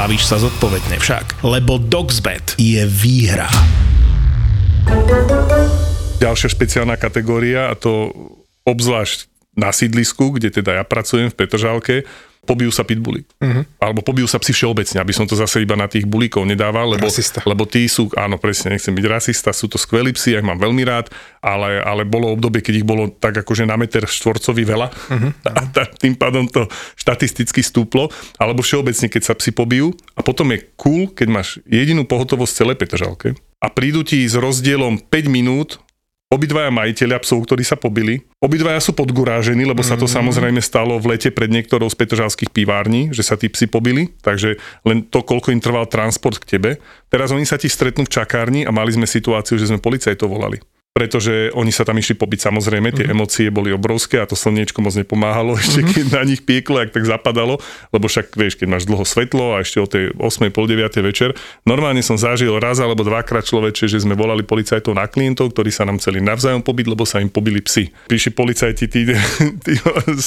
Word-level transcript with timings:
bavíš 0.00 0.32
sa 0.32 0.40
zodpovedne 0.40 0.96
však. 0.96 1.44
Lebo 1.44 1.76
Dogsbet 1.76 2.56
je 2.56 2.88
výhra. 2.88 3.52
Ďalšia 6.16 6.48
špeciálna 6.48 6.96
kategória, 6.96 7.68
a 7.68 7.76
to 7.76 8.08
obzvlášť 8.64 9.28
na 9.60 9.68
sídlisku, 9.68 10.32
kde 10.40 10.56
teda 10.56 10.80
ja 10.80 10.84
pracujem 10.88 11.28
v 11.28 11.36
Petržálke, 11.36 12.08
pobijú 12.50 12.74
sa 12.74 12.82
pitbully. 12.82 13.22
Uh-huh. 13.38 13.62
Alebo 13.78 14.02
pobijú 14.02 14.26
sa 14.26 14.42
psi 14.42 14.50
všeobecne, 14.50 14.98
aby 14.98 15.14
som 15.14 15.22
to 15.22 15.38
zase 15.38 15.62
iba 15.62 15.78
na 15.78 15.86
tých 15.86 16.02
bulíkov 16.02 16.42
nedával, 16.42 16.98
lebo, 16.98 17.06
Rasista. 17.06 17.46
lebo 17.46 17.62
tí 17.62 17.86
sú, 17.86 18.10
áno, 18.18 18.42
presne, 18.42 18.74
nechcem 18.74 18.90
byť 18.90 19.06
rasista, 19.06 19.54
sú 19.54 19.70
to 19.70 19.78
skvelí 19.78 20.10
psi, 20.10 20.34
ja 20.34 20.42
ich 20.42 20.48
mám 20.50 20.58
veľmi 20.58 20.82
rád, 20.82 21.14
ale, 21.38 21.78
ale 21.78 22.02
bolo 22.02 22.34
obdobie, 22.34 22.58
keď 22.58 22.82
ich 22.82 22.86
bolo 22.86 23.06
tak 23.06 23.38
akože 23.38 23.70
na 23.70 23.78
meter 23.78 24.02
štvorcový 24.02 24.66
veľa 24.66 24.90
uh-huh. 24.90 25.30
a 25.58 25.60
tá, 25.70 25.86
tým 25.86 26.18
pádom 26.18 26.50
to 26.50 26.66
štatisticky 26.98 27.62
stúplo, 27.62 28.10
alebo 28.42 28.66
všeobecne, 28.66 29.06
keď 29.06 29.22
sa 29.30 29.34
psi 29.38 29.54
pobijú 29.54 29.94
a 30.18 30.26
potom 30.26 30.50
je 30.50 30.66
cool, 30.74 31.06
keď 31.06 31.28
máš 31.30 31.62
jedinú 31.70 32.02
pohotovosť 32.02 32.52
celé 32.52 32.72
Petržalke 32.74 33.38
a 33.60 33.68
prídu 33.68 34.02
ti 34.02 34.24
s 34.24 34.34
rozdielom 34.34 34.98
5 35.12 35.28
minút 35.28 35.78
Obidvaja 36.30 36.70
majiteľia 36.70 37.18
psov, 37.26 37.42
ktorí 37.42 37.66
sa 37.66 37.74
pobili. 37.74 38.22
Obidvaja 38.38 38.78
sú 38.78 38.94
podgurážení, 38.94 39.66
lebo 39.66 39.82
sa 39.82 39.98
to 39.98 40.06
Mhm. 40.06 40.14
samozrejme 40.14 40.62
stalo 40.62 40.94
v 41.02 41.18
lete 41.18 41.34
pred 41.34 41.50
niektorou 41.50 41.90
z 41.90 41.98
petržalských 41.98 42.54
pivární, 42.54 43.10
že 43.10 43.26
sa 43.26 43.34
tí 43.34 43.50
psi 43.50 43.66
pobili, 43.66 44.14
takže 44.22 44.54
len 44.86 45.02
to, 45.10 45.26
koľko 45.26 45.50
im 45.50 45.58
trval 45.58 45.90
transport 45.90 46.38
k 46.38 46.54
tebe. 46.54 46.70
Teraz 47.10 47.34
oni 47.34 47.42
sa 47.42 47.58
ti 47.58 47.66
stretnú 47.66 48.06
v 48.06 48.14
čakárni 48.14 48.62
a 48.62 48.70
mali 48.70 48.94
sme 48.94 49.10
situáciu, 49.10 49.58
že 49.58 49.74
sme 49.74 49.82
policajtov 49.82 50.30
volali 50.30 50.62
pretože 51.00 51.48
oni 51.56 51.72
sa 51.72 51.88
tam 51.88 51.96
išli 51.96 52.12
pobiť 52.12 52.52
samozrejme, 52.52 52.92
tie 52.92 53.08
mm-hmm. 53.08 53.16
emócie 53.16 53.48
boli 53.48 53.72
obrovské 53.72 54.20
a 54.20 54.28
to 54.28 54.36
slniečko 54.36 54.84
moc 54.84 54.92
nepomáhalo 54.92 55.56
ešte, 55.60 55.80
keď 55.80 56.20
na 56.20 56.28
nich 56.28 56.44
pieklo, 56.44 56.76
ak 56.84 56.92
tak 56.92 57.08
zapadalo, 57.08 57.56
lebo 57.88 58.04
však 58.04 58.36
vieš, 58.36 58.60
keď 58.60 58.68
máš 58.68 58.84
dlho 58.84 59.08
svetlo 59.08 59.56
a 59.56 59.64
ešte 59.64 59.80
o 59.80 59.88
tej 59.88 60.12
8. 60.12 60.52
pol 60.52 60.68
9. 60.68 60.92
večer, 61.00 61.32
normálne 61.64 62.04
som 62.04 62.20
zažil 62.20 62.52
raz 62.60 62.84
alebo 62.84 63.00
dvakrát 63.00 63.48
človeče, 63.48 63.88
že 63.88 64.04
sme 64.04 64.12
volali 64.12 64.44
policajtov 64.44 64.92
na 64.92 65.08
klientov, 65.08 65.56
ktorí 65.56 65.72
sa 65.72 65.88
nám 65.88 65.96
chceli 66.04 66.20
navzájom 66.20 66.60
pobiť, 66.60 66.92
lebo 66.92 67.08
sa 67.08 67.24
im 67.24 67.32
pobili 67.32 67.64
psi. 67.64 67.88
Prišli 68.04 68.36
policajti, 68.36 68.84
tí, 68.84 69.08
tí 69.64 69.72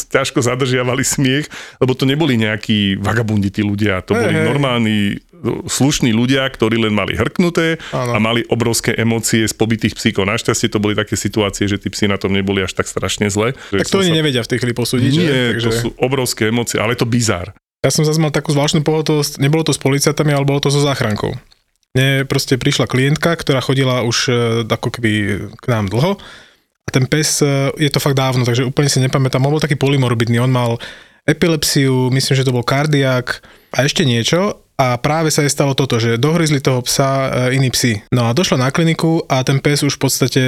ťažko 0.10 0.42
zadržiavali 0.42 1.06
smiech, 1.06 1.46
lebo 1.78 1.94
to 1.94 2.10
neboli 2.10 2.34
nejakí 2.42 2.98
vagabundití 2.98 3.62
ľudia, 3.62 4.02
to 4.02 4.18
boli 4.18 4.42
hej. 4.42 4.48
normálni 4.50 5.22
slušní 5.68 6.16
ľudia, 6.16 6.48
ktorí 6.48 6.80
len 6.80 6.96
mali 6.96 7.20
hrknuté 7.20 7.78
Áno. 7.92 8.16
a 8.16 8.18
mali 8.18 8.48
obrovské 8.48 8.96
emócie 8.96 9.44
z 9.44 9.54
pobitých 9.54 10.00
psíkov. 10.00 10.24
Našťastie 10.26 10.72
to 10.72 10.80
boli 10.80 10.96
také 10.96 11.20
situácie, 11.20 11.68
že 11.68 11.78
tí 11.78 11.92
psi 11.92 12.08
na 12.08 12.16
tom 12.16 12.32
neboli 12.32 12.64
až 12.64 12.72
tak 12.74 12.88
strašne 12.88 13.28
zle. 13.28 13.52
Tak 13.72 13.92
to 13.92 14.00
oni 14.00 14.16
nevedia 14.16 14.42
v 14.42 14.50
tej 14.50 14.58
chvíli 14.64 14.74
posúdiť. 14.74 15.12
že? 15.12 15.20
Nie, 15.20 15.44
Takže... 15.60 15.68
to 15.68 15.72
sú 15.76 15.90
obrovské 16.00 16.50
emócie, 16.50 16.80
ale 16.80 16.96
je 16.96 17.04
to 17.04 17.10
bizár. 17.10 17.52
Ja 17.84 17.92
som 17.92 18.08
zase 18.08 18.24
mal 18.24 18.32
takú 18.32 18.56
zvláštnu 18.56 18.80
pohotovosť, 18.88 19.44
nebolo 19.44 19.68
to 19.68 19.76
s 19.76 19.80
policajtami, 19.84 20.32
ale 20.32 20.48
bolo 20.48 20.64
to 20.64 20.72
so 20.72 20.80
záchrankou. 20.80 21.36
Mne 21.94 22.24
proste 22.26 22.56
prišla 22.56 22.88
klientka, 22.88 23.36
ktorá 23.36 23.60
chodila 23.60 24.02
už 24.08 24.18
e, 24.32 24.34
ako 24.66 24.90
keby 24.90 25.12
k 25.52 25.66
nám 25.68 25.92
dlho 25.92 26.18
a 26.84 26.90
ten 26.90 27.06
pes, 27.06 27.44
e, 27.44 27.76
je 27.76 27.92
to 27.92 28.00
fakt 28.00 28.16
dávno, 28.16 28.48
takže 28.48 28.64
úplne 28.66 28.88
si 28.88 29.04
nepamätám, 29.04 29.44
on 29.44 29.60
bol 29.60 29.62
taký 29.62 29.76
polymorbidný, 29.76 30.40
on 30.40 30.50
mal 30.50 30.80
epilepsiu, 31.28 32.08
myslím, 32.10 32.34
že 32.40 32.48
to 32.48 32.56
bol 32.56 32.66
kardiak 32.66 33.44
a 33.76 33.84
ešte 33.84 34.08
niečo 34.08 34.63
a 34.74 34.98
práve 34.98 35.30
sa 35.30 35.46
jej 35.46 35.54
stalo 35.54 35.78
toto, 35.78 36.02
že 36.02 36.18
dohryzli 36.18 36.58
toho 36.58 36.82
psa 36.82 37.30
e, 37.50 37.60
iní 37.62 37.70
psi. 37.70 38.02
No 38.10 38.26
a 38.26 38.34
došla 38.34 38.58
na 38.58 38.70
kliniku 38.74 39.22
a 39.30 39.46
ten 39.46 39.62
pes 39.62 39.86
už 39.86 39.96
v 39.98 40.02
podstate 40.02 40.42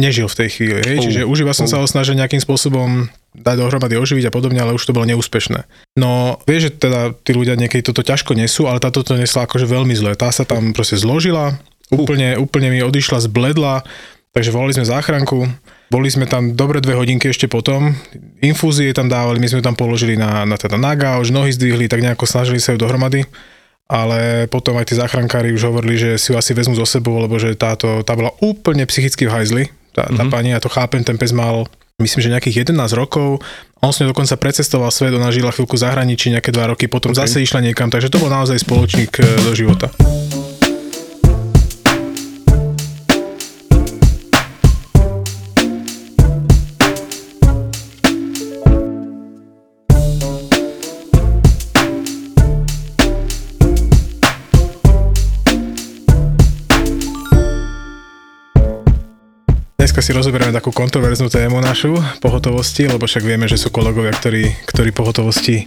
nežil 0.00 0.30
v 0.30 0.38
tej 0.38 0.48
chvíli, 0.48 0.80
hej? 0.86 0.96
Oh, 0.96 1.04
čiže 1.04 1.20
už 1.26 1.38
iba 1.44 1.52
som 1.52 1.66
oh. 1.66 1.70
sa 1.70 1.76
ho 1.82 1.86
snažil 1.86 2.16
nejakým 2.16 2.40
spôsobom 2.40 3.10
dať 3.34 3.56
dohromady 3.60 3.98
oživiť 3.98 4.30
a 4.30 4.34
podobne, 4.34 4.62
ale 4.62 4.72
už 4.72 4.88
to 4.88 4.96
bolo 4.96 5.04
neúspešné. 5.04 5.68
No, 5.98 6.40
vieš, 6.48 6.70
že 6.72 6.88
teda 6.88 7.00
tí 7.12 7.36
ľudia 7.36 7.58
niekedy 7.58 7.84
toto 7.84 8.00
ťažko 8.00 8.32
nesú, 8.38 8.70
ale 8.70 8.80
táto 8.80 9.04
to 9.04 9.18
nesla 9.18 9.44
akože 9.44 9.68
veľmi 9.68 9.92
zle. 9.92 10.16
Tá 10.16 10.32
sa 10.32 10.48
tam 10.48 10.72
proste 10.72 10.96
zložila, 10.96 11.58
úplne, 11.92 12.40
úplne 12.40 12.72
mi 12.72 12.80
odišla, 12.80 13.26
zbledla, 13.28 13.84
takže 14.32 14.54
volali 14.54 14.72
sme 14.80 14.86
záchranku, 14.88 15.44
boli 15.92 16.08
sme 16.08 16.24
tam 16.24 16.56
dobre 16.56 16.80
dve 16.80 16.96
hodinky 16.96 17.28
ešte 17.28 17.50
potom, 17.50 17.92
infúzie 18.40 18.96
tam 18.96 19.12
dávali, 19.12 19.42
my 19.42 19.48
sme 19.50 19.66
tam 19.66 19.76
položili 19.76 20.16
na, 20.16 20.46
na 20.48 20.56
teda 20.56 20.80
na 20.80 20.94
gauž, 20.94 21.34
nohy 21.34 21.52
zdvihli, 21.52 21.90
tak 21.90 22.00
nejako 22.00 22.24
snažili 22.24 22.62
sa 22.62 22.72
ju 22.72 22.78
dohromady 22.80 23.28
ale 23.88 24.44
potom 24.52 24.76
aj 24.76 24.92
tí 24.92 24.94
záchrankári 24.94 25.56
už 25.56 25.72
hovorili, 25.72 25.96
že 25.96 26.10
si 26.20 26.30
ju 26.30 26.36
asi 26.36 26.52
vezmu 26.52 26.76
zo 26.76 26.84
sebou, 26.84 27.16
lebo 27.16 27.40
že 27.40 27.56
táto, 27.56 28.04
tá 28.04 28.12
bola 28.12 28.36
úplne 28.44 28.84
psychicky 28.84 29.24
v 29.24 29.32
hajzli, 29.32 29.64
tá, 29.96 30.04
tá 30.04 30.12
mm-hmm. 30.12 30.30
pani, 30.30 30.52
ja 30.52 30.60
to 30.60 30.68
chápem, 30.68 31.00
ten 31.00 31.16
pes 31.16 31.32
mal 31.32 31.64
myslím, 31.98 32.20
že 32.22 32.34
nejakých 32.36 32.70
11 32.70 32.78
rokov, 32.94 33.42
on 33.82 33.90
s 33.90 33.98
ňou 33.98 34.14
dokonca 34.14 34.38
precestoval 34.38 34.92
svet, 34.94 35.16
ona 35.16 35.34
žila 35.34 35.50
chvíľku 35.50 35.74
zahraničí 35.74 36.30
nejaké 36.30 36.54
2 36.54 36.70
roky, 36.76 36.86
potom 36.86 37.10
okay. 37.10 37.26
zase 37.26 37.42
išla 37.42 37.64
niekam, 37.64 37.90
takže 37.90 38.12
to 38.12 38.22
bol 38.22 38.30
naozaj 38.30 38.60
spoločník 38.60 39.18
e, 39.18 39.24
do 39.42 39.50
života. 39.56 39.90
Dneska 59.98 60.14
si 60.14 60.22
rozoberieme 60.22 60.54
takú 60.54 60.70
kontroverznú 60.70 61.26
tému 61.26 61.58
našu 61.58 61.98
pohotovosti, 62.22 62.86
lebo 62.86 63.10
však 63.10 63.18
vieme, 63.18 63.50
že 63.50 63.58
sú 63.58 63.74
kolegovia, 63.74 64.14
ktorí, 64.14 64.46
ktorí 64.70 64.94
pohotovosti 64.94 65.66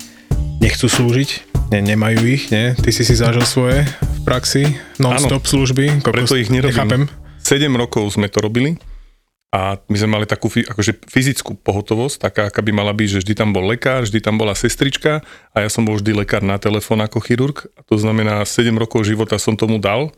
nechcú 0.63 0.87
slúžiť, 0.87 1.51
ne, 1.75 1.83
nemajú 1.83 2.23
ich, 2.31 2.47
ne? 2.47 2.71
Ty 2.79 2.95
si 2.95 3.03
si 3.03 3.11
zažil 3.11 3.43
svoje 3.43 3.83
v 3.83 4.19
praxi, 4.23 4.79
non-stop 5.03 5.43
služby, 5.43 5.99
Preto 5.99 6.39
ich 6.39 6.47
nerobím. 6.47 6.71
nechápem. 6.71 7.03
7 7.43 7.75
rokov 7.75 8.07
sme 8.15 8.31
to 8.31 8.39
robili 8.39 8.79
a 9.51 9.75
my 9.91 9.97
sme 9.99 10.15
mali 10.15 10.23
takú 10.23 10.47
akože 10.47 11.11
fyzickú 11.11 11.59
pohotovosť, 11.59 12.15
taká, 12.23 12.47
aká 12.47 12.63
by 12.63 12.71
mala 12.71 12.95
byť, 12.95 13.19
že 13.19 13.27
vždy 13.27 13.33
tam 13.35 13.51
bol 13.51 13.67
lekár, 13.67 14.07
vždy 14.07 14.23
tam 14.23 14.39
bola 14.39 14.55
sestrička 14.55 15.27
a 15.51 15.57
ja 15.59 15.67
som 15.67 15.83
bol 15.83 15.99
vždy 15.99 16.15
lekár 16.15 16.39
na 16.39 16.55
telefón 16.55 17.03
ako 17.03 17.19
chirurg. 17.19 17.67
A 17.75 17.83
to 17.83 17.99
znamená, 17.99 18.47
7 18.47 18.71
rokov 18.79 19.03
života 19.03 19.35
som 19.35 19.59
tomu 19.59 19.75
dal 19.75 20.15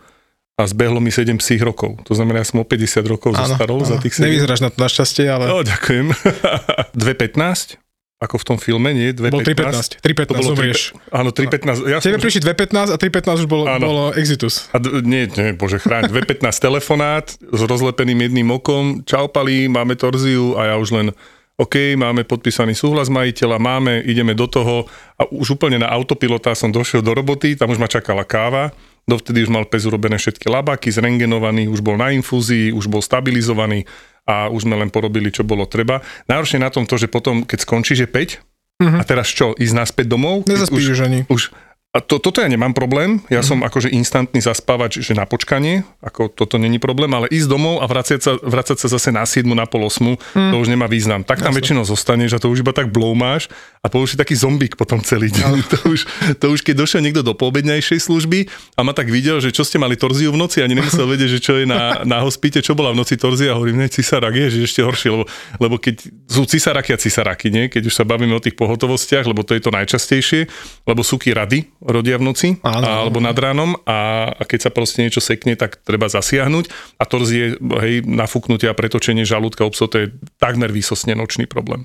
a 0.53 0.64
zbehlo 0.64 0.97
mi 0.97 1.09
7 1.09 1.34
psích 1.36 1.59
rokov. 1.59 1.97
To 2.03 2.14
znamená, 2.14 2.40
ja 2.40 2.47
som 2.47 2.58
o 2.58 2.66
50 2.66 2.78
rokov 3.03 3.34
zostarol 3.34 3.81
za 3.81 3.97
tých 3.97 4.14
7. 4.14 4.22
Nevyzeráš 4.24 4.62
na 4.62 4.69
to 4.69 4.78
našťastie, 4.78 5.25
ale 5.25 5.44
No, 5.46 5.62
ďakujem. 5.62 6.14
2.15, 6.94 7.81
ako 8.19 8.36
v 8.36 8.46
tom 8.46 8.58
filme, 8.58 8.90
nie? 8.92 9.12
2.15. 9.12 9.30
bol 9.30 9.42
3.15. 9.42 10.00
3.15 10.00 10.47
zomrieš. 10.47 10.80
Áno, 11.09 11.30
3.15. 11.30 11.90
Ja 11.90 11.97
Tebe 12.00 12.16
som, 12.16 12.24
prišli 12.24 12.42
2.15 12.46 12.69
a 12.88 12.97
3.15 12.97 13.42
už 13.42 13.47
bolo, 13.47 13.63
Áno. 13.66 13.84
bolo 13.84 14.03
exitus. 14.13 14.69
a 14.69 14.78
d- 14.78 15.02
nie, 15.02 15.25
nie, 15.28 15.52
bože 15.52 15.78
chráň, 15.78 16.08
2.15 16.08 16.46
telefonát 16.56 17.25
s 17.34 17.59
rozlepeným 17.59 18.24
jedným 18.24 18.53
okom, 18.53 19.02
čau 19.03 19.28
pali, 19.28 19.66
máme 19.66 19.96
torziu 19.96 20.53
a 20.53 20.69
ja 20.69 20.75
už 20.78 20.94
len 20.94 21.08
OK, 21.53 21.94
máme 21.94 22.24
podpísaný 22.24 22.74
súhlas 22.74 23.09
majiteľa, 23.09 23.58
máme, 23.58 24.02
ideme 24.02 24.34
do 24.34 24.46
toho 24.46 24.90
a 25.13 25.28
už 25.28 25.53
úplne 25.53 25.78
na 25.78 25.86
autopilota 25.88 26.50
som 26.51 26.69
došiel 26.69 27.01
do 27.01 27.13
roboty, 27.13 27.54
tam 27.54 27.69
už 27.69 27.77
ma 27.77 27.86
čakala 27.86 28.22
káva, 28.22 28.74
dovtedy 29.07 29.44
už 29.44 29.51
mal 29.51 29.65
pes 29.67 29.83
urobené 29.83 30.15
všetky 30.15 30.47
labáky, 30.47 30.91
zrengenovaný, 30.91 31.67
už 31.67 31.83
bol 31.83 32.00
na 32.00 32.11
infúzii, 32.15 32.71
už 32.71 32.88
bol 32.88 33.03
stabilizovaný 33.03 33.83
a 34.23 34.47
už 34.47 34.63
sme 34.63 34.79
len 34.79 34.88
porobili, 34.88 35.27
čo 35.31 35.44
bolo 35.44 35.67
treba. 35.67 36.00
Najhoršie 36.31 36.59
na 36.63 36.71
tom 36.71 36.88
to, 36.88 36.95
že 36.95 37.11
potom, 37.11 37.44
keď 37.44 37.59
skončíš, 37.67 38.07
je 38.07 38.09
5 38.09 38.39
Mhm. 38.81 39.00
a 39.00 39.03
teraz 39.05 39.29
čo, 39.29 39.53
ísť 39.53 39.75
naspäť 39.77 40.05
domov? 40.09 40.50
Nezaspíš 40.50 40.97
už 40.97 41.00
ani. 41.05 41.19
už 41.29 41.53
a 41.94 42.01
to, 42.01 42.18
toto 42.18 42.42
ja 42.42 42.50
nemám 42.50 42.74
problém, 42.74 43.22
ja 43.30 43.45
som 43.45 43.62
akože 43.62 43.94
instantný 43.94 44.42
zaspávač, 44.42 44.98
že 44.98 45.13
na 45.13 45.30
počkanie, 45.30 45.86
ako 46.01 46.25
toto 46.25 46.57
není 46.57 46.81
problém, 46.81 47.13
ale 47.13 47.30
ísť 47.30 47.45
domov 47.45 47.80
a 47.80 47.88
vracať 47.88 48.18
sa, 48.18 48.34
vracať 48.42 48.81
sa 48.81 48.88
zase 48.90 49.13
na 49.13 49.22
7 49.22 49.45
na 49.54 49.69
pol 49.69 49.86
8, 49.86 50.34
to 50.34 50.56
už 50.57 50.74
nemá 50.74 50.90
význam. 50.90 51.22
Tak 51.22 51.45
tam 51.45 51.54
väčšinou 51.54 51.86
zostaneš 51.86 52.34
a 52.34 52.42
to 52.42 52.50
už 52.50 52.66
iba 52.66 52.74
tak 52.74 52.90
bloumáš 52.90 53.45
a 53.86 53.94
to 53.94 54.01
už 54.01 54.10
si 54.10 54.18
taký 54.18 54.34
zombík 54.34 54.74
potom 54.74 55.06
celý 55.06 55.30
deň. 55.30 55.54
To 55.74 55.78
už, 55.90 56.01
to 56.38 56.45
už 56.54 56.60
keď 56.62 56.86
došiel 56.86 57.01
niekto 57.01 57.25
do 57.25 57.34
poobedňajšej 57.34 58.06
služby 58.06 58.46
a 58.78 58.81
ma 58.86 58.94
tak 58.94 59.10
videl, 59.10 59.42
že 59.42 59.50
čo 59.50 59.66
ste 59.66 59.81
mali 59.81 59.98
torziu 59.98 60.30
v 60.30 60.38
noci, 60.38 60.62
ani 60.62 60.78
nemusel 60.78 61.06
vedieť, 61.06 61.30
že 61.38 61.39
čo 61.42 61.54
je 61.57 61.66
na, 61.66 62.06
na 62.06 62.22
hospite, 62.22 62.62
čo 62.62 62.78
bola 62.78 62.94
v 62.94 63.01
noci 63.01 63.18
torzia, 63.18 63.54
a 63.54 63.57
hovorím, 63.57 63.81
ne, 63.81 63.89
cisarak 63.89 64.34
je, 64.38 64.48
že 64.54 64.57
ešte 64.69 64.81
horšie, 64.86 65.10
lebo, 65.10 65.25
lebo 65.57 65.75
keď 65.81 66.10
sú 66.30 66.46
cisaraky 66.46 66.94
a 66.94 66.98
cisaraky, 67.01 67.50
nie? 67.50 67.74
keď 67.74 67.89
už 67.89 67.94
sa 67.94 68.06
bavíme 68.06 68.38
o 68.38 68.42
tých 68.44 68.54
pohotovostiach, 68.54 69.25
lebo 69.25 69.42
to 69.42 69.57
je 69.57 69.62
to 69.66 69.74
najčastejšie, 69.74 70.46
lebo 70.86 71.01
súky 71.01 71.34
rady, 71.34 71.66
rodia 71.83 72.15
v 72.15 72.31
noci 72.31 72.50
Áno. 72.63 72.88
alebo 72.88 73.19
nad 73.19 73.35
ránom 73.35 73.75
a, 73.83 74.31
a 74.31 74.44
keď 74.47 74.69
sa 74.69 74.71
proste 74.71 75.03
niečo 75.03 75.19
sekne, 75.19 75.59
tak 75.59 75.83
treba 75.83 76.07
zasiahnuť 76.07 76.97
a 76.97 77.03
torzie, 77.03 77.59
hej, 77.59 78.07
nafúknutie 78.07 78.71
a 78.71 78.77
pretočenie 78.77 79.27
žalúdka 79.27 79.68
obso, 79.68 79.91
to 79.91 80.07
je 80.07 80.07
takmer 80.39 80.71
výsostne 80.71 81.13
nočný 81.13 81.45
problém. 81.45 81.83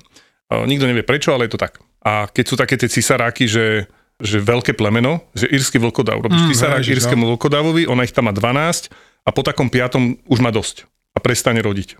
A 0.49 0.65
nikto 0.65 0.89
nevie 0.89 1.05
prečo, 1.05 1.35
ale 1.35 1.45
je 1.45 1.53
to 1.53 1.61
tak. 1.61 1.77
A 2.01 2.25
keď 2.31 2.45
sú 2.47 2.55
také 2.57 2.79
tie 2.79 2.89
cisaráky, 2.89 3.45
že, 3.45 3.85
že 4.17 4.39
veľké 4.39 4.73
plemeno, 4.73 5.21
že 5.35 5.51
írsky 5.51 5.77
vlkodav, 5.77 6.23
robíš 6.23 6.41
Mm, 6.41 6.81
ježiš, 6.81 7.03
írskému 7.03 7.27
vlkodavovi, 7.35 7.85
ona 7.85 8.07
ich 8.07 8.15
tam 8.15 8.31
má 8.31 8.33
12 8.33 8.89
a 9.27 9.29
po 9.29 9.43
takom 9.43 9.67
piatom 9.67 10.17
už 10.25 10.39
má 10.39 10.49
dosť 10.49 10.87
a 11.13 11.19
prestane 11.19 11.59
rodiť. 11.59 11.99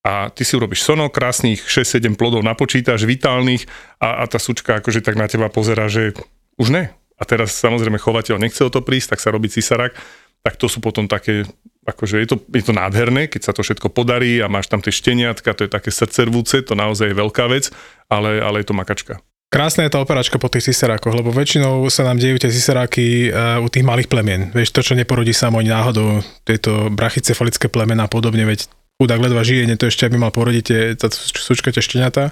A 0.00 0.32
ty 0.32 0.48
si 0.48 0.56
urobíš 0.56 0.80
sono, 0.80 1.12
krásnych 1.12 1.60
6-7 1.68 2.16
plodov 2.16 2.40
napočítaš, 2.40 3.04
vitálnych 3.04 3.68
a, 4.00 4.24
a 4.24 4.28
tá 4.28 4.40
sučka 4.40 4.80
akože 4.80 5.04
tak 5.04 5.16
na 5.16 5.28
teba 5.28 5.52
pozera, 5.52 5.92
že 5.92 6.16
už 6.56 6.72
ne. 6.72 6.84
A 7.20 7.22
teraz 7.28 7.52
samozrejme 7.60 8.00
chovateľ 8.00 8.40
nechce 8.40 8.64
o 8.64 8.72
to 8.72 8.80
prísť, 8.80 9.14
tak 9.16 9.20
sa 9.20 9.28
robí 9.28 9.52
cisarák. 9.52 9.92
Tak 10.40 10.56
to 10.56 10.72
sú 10.72 10.80
potom 10.80 11.04
také, 11.04 11.44
akože 11.84 12.16
je 12.24 12.28
to, 12.32 12.36
je 12.48 12.64
to 12.64 12.72
nádherné, 12.72 13.28
keď 13.28 13.40
sa 13.44 13.52
to 13.52 13.60
všetko 13.60 13.92
podarí 13.92 14.40
a 14.40 14.48
máš 14.48 14.72
tam 14.72 14.80
tie 14.80 14.88
šteniatka, 14.88 15.52
to 15.52 15.68
je 15.68 15.70
také 15.70 15.92
srdcervúce, 15.92 16.64
to 16.64 16.72
naozaj 16.72 17.12
je 17.12 17.20
veľká 17.20 17.44
vec, 17.52 17.68
ale, 18.08 18.40
ale 18.40 18.64
je 18.64 18.66
to 18.72 18.74
makačka. 18.74 19.20
Krásna 19.50 19.84
je 19.84 19.92
tá 19.92 19.98
operačka 19.98 20.38
po 20.38 20.46
tých 20.46 20.70
cisarákoch, 20.70 21.10
lebo 21.10 21.34
väčšinou 21.34 21.82
sa 21.90 22.06
nám 22.06 22.22
dejú 22.22 22.38
tie 22.38 22.54
cisaráky 22.54 23.34
uh, 23.34 23.58
u 23.58 23.66
tých 23.66 23.82
malých 23.82 24.06
plemien. 24.06 24.48
Vieš, 24.54 24.70
to, 24.70 24.80
čo 24.80 24.94
neporodí 24.94 25.34
samo 25.34 25.58
ani 25.58 25.74
náhodou, 25.74 26.22
tieto 26.46 26.86
brachycefalické 26.88 27.66
plemena 27.66 28.06
a 28.06 28.12
podobne, 28.12 28.46
veď 28.46 28.70
chudák 29.02 29.18
ledva 29.18 29.42
žije, 29.42 29.66
nie 29.66 29.74
to 29.74 29.90
ešte, 29.90 30.06
aby 30.06 30.22
mal 30.22 30.30
porodiť 30.30 30.64
tie, 30.64 30.80
tá 30.94 31.10
sučka 31.10 31.74
tie 31.74 31.82
šteniatá. 31.82 32.30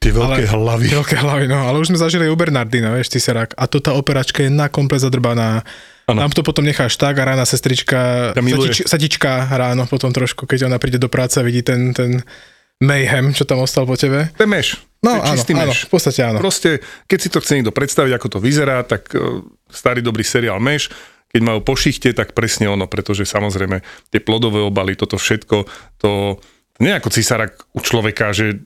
Tie 0.00 0.16
veľké 0.16 0.48
hlavy. 0.48 0.86
Veľké 1.04 1.16
hlavy, 1.20 1.44
no, 1.44 1.60
ale 1.60 1.76
už 1.76 1.92
sme 1.92 2.00
zažili 2.00 2.24
u 2.24 2.36
Bernardina, 2.36 2.88
vieš, 2.96 3.12
ciserák. 3.12 3.52
A 3.52 3.68
to 3.68 3.84
tá 3.84 3.92
operačka 3.92 4.40
je 4.40 4.48
na 4.48 4.72
komplet 4.72 5.04
zadrbaná. 5.04 5.60
Áno. 6.08 6.24
Tam 6.24 6.32
to 6.32 6.40
potom 6.40 6.64
necháš 6.64 6.96
tak 6.96 7.20
a 7.20 7.28
rána 7.28 7.44
sestrička, 7.44 8.32
sadič, 8.32 8.88
sadička 8.88 9.46
ráno 9.52 9.84
potom 9.84 10.08
trošku, 10.10 10.48
keď 10.48 10.72
ona 10.72 10.80
príde 10.80 10.96
do 10.96 11.12
práce 11.12 11.36
a 11.36 11.44
vidí 11.44 11.60
ten, 11.60 11.92
ten 11.92 12.24
mayhem, 12.80 13.36
čo 13.36 13.44
tam 13.44 13.60
ostal 13.60 13.84
po 13.84 13.94
tebe. 13.94 14.32
To 14.40 14.42
je 14.42 14.50
meš. 14.50 14.80
No 15.04 15.20
áno, 15.20 15.36
čistý 15.36 15.52
áno, 15.52 15.68
meš. 15.68 15.84
v 15.86 15.92
podstate 15.92 16.20
áno. 16.24 16.40
Proste, 16.40 16.80
keď 17.04 17.18
si 17.20 17.28
to 17.28 17.38
chce 17.44 17.52
niekto 17.60 17.70
predstaviť, 17.70 18.12
ako 18.16 18.28
to 18.32 18.38
vyzerá, 18.40 18.80
tak 18.88 19.12
e, 19.12 19.44
starý 19.68 20.00
dobrý 20.00 20.24
seriál 20.24 20.58
Meš, 20.58 20.88
keď 21.30 21.40
majú 21.44 21.60
po 21.62 21.76
šichte, 21.76 22.10
tak 22.16 22.32
presne 22.32 22.72
ono, 22.72 22.88
pretože 22.88 23.28
samozrejme 23.28 23.84
tie 24.10 24.20
plodové 24.24 24.64
obaly, 24.64 24.98
toto 24.98 25.20
všetko, 25.20 25.68
to 26.00 26.40
nie 26.80 26.90
ako 26.90 27.12
cisarak 27.12 27.68
u 27.76 27.80
človeka, 27.84 28.32
že 28.32 28.64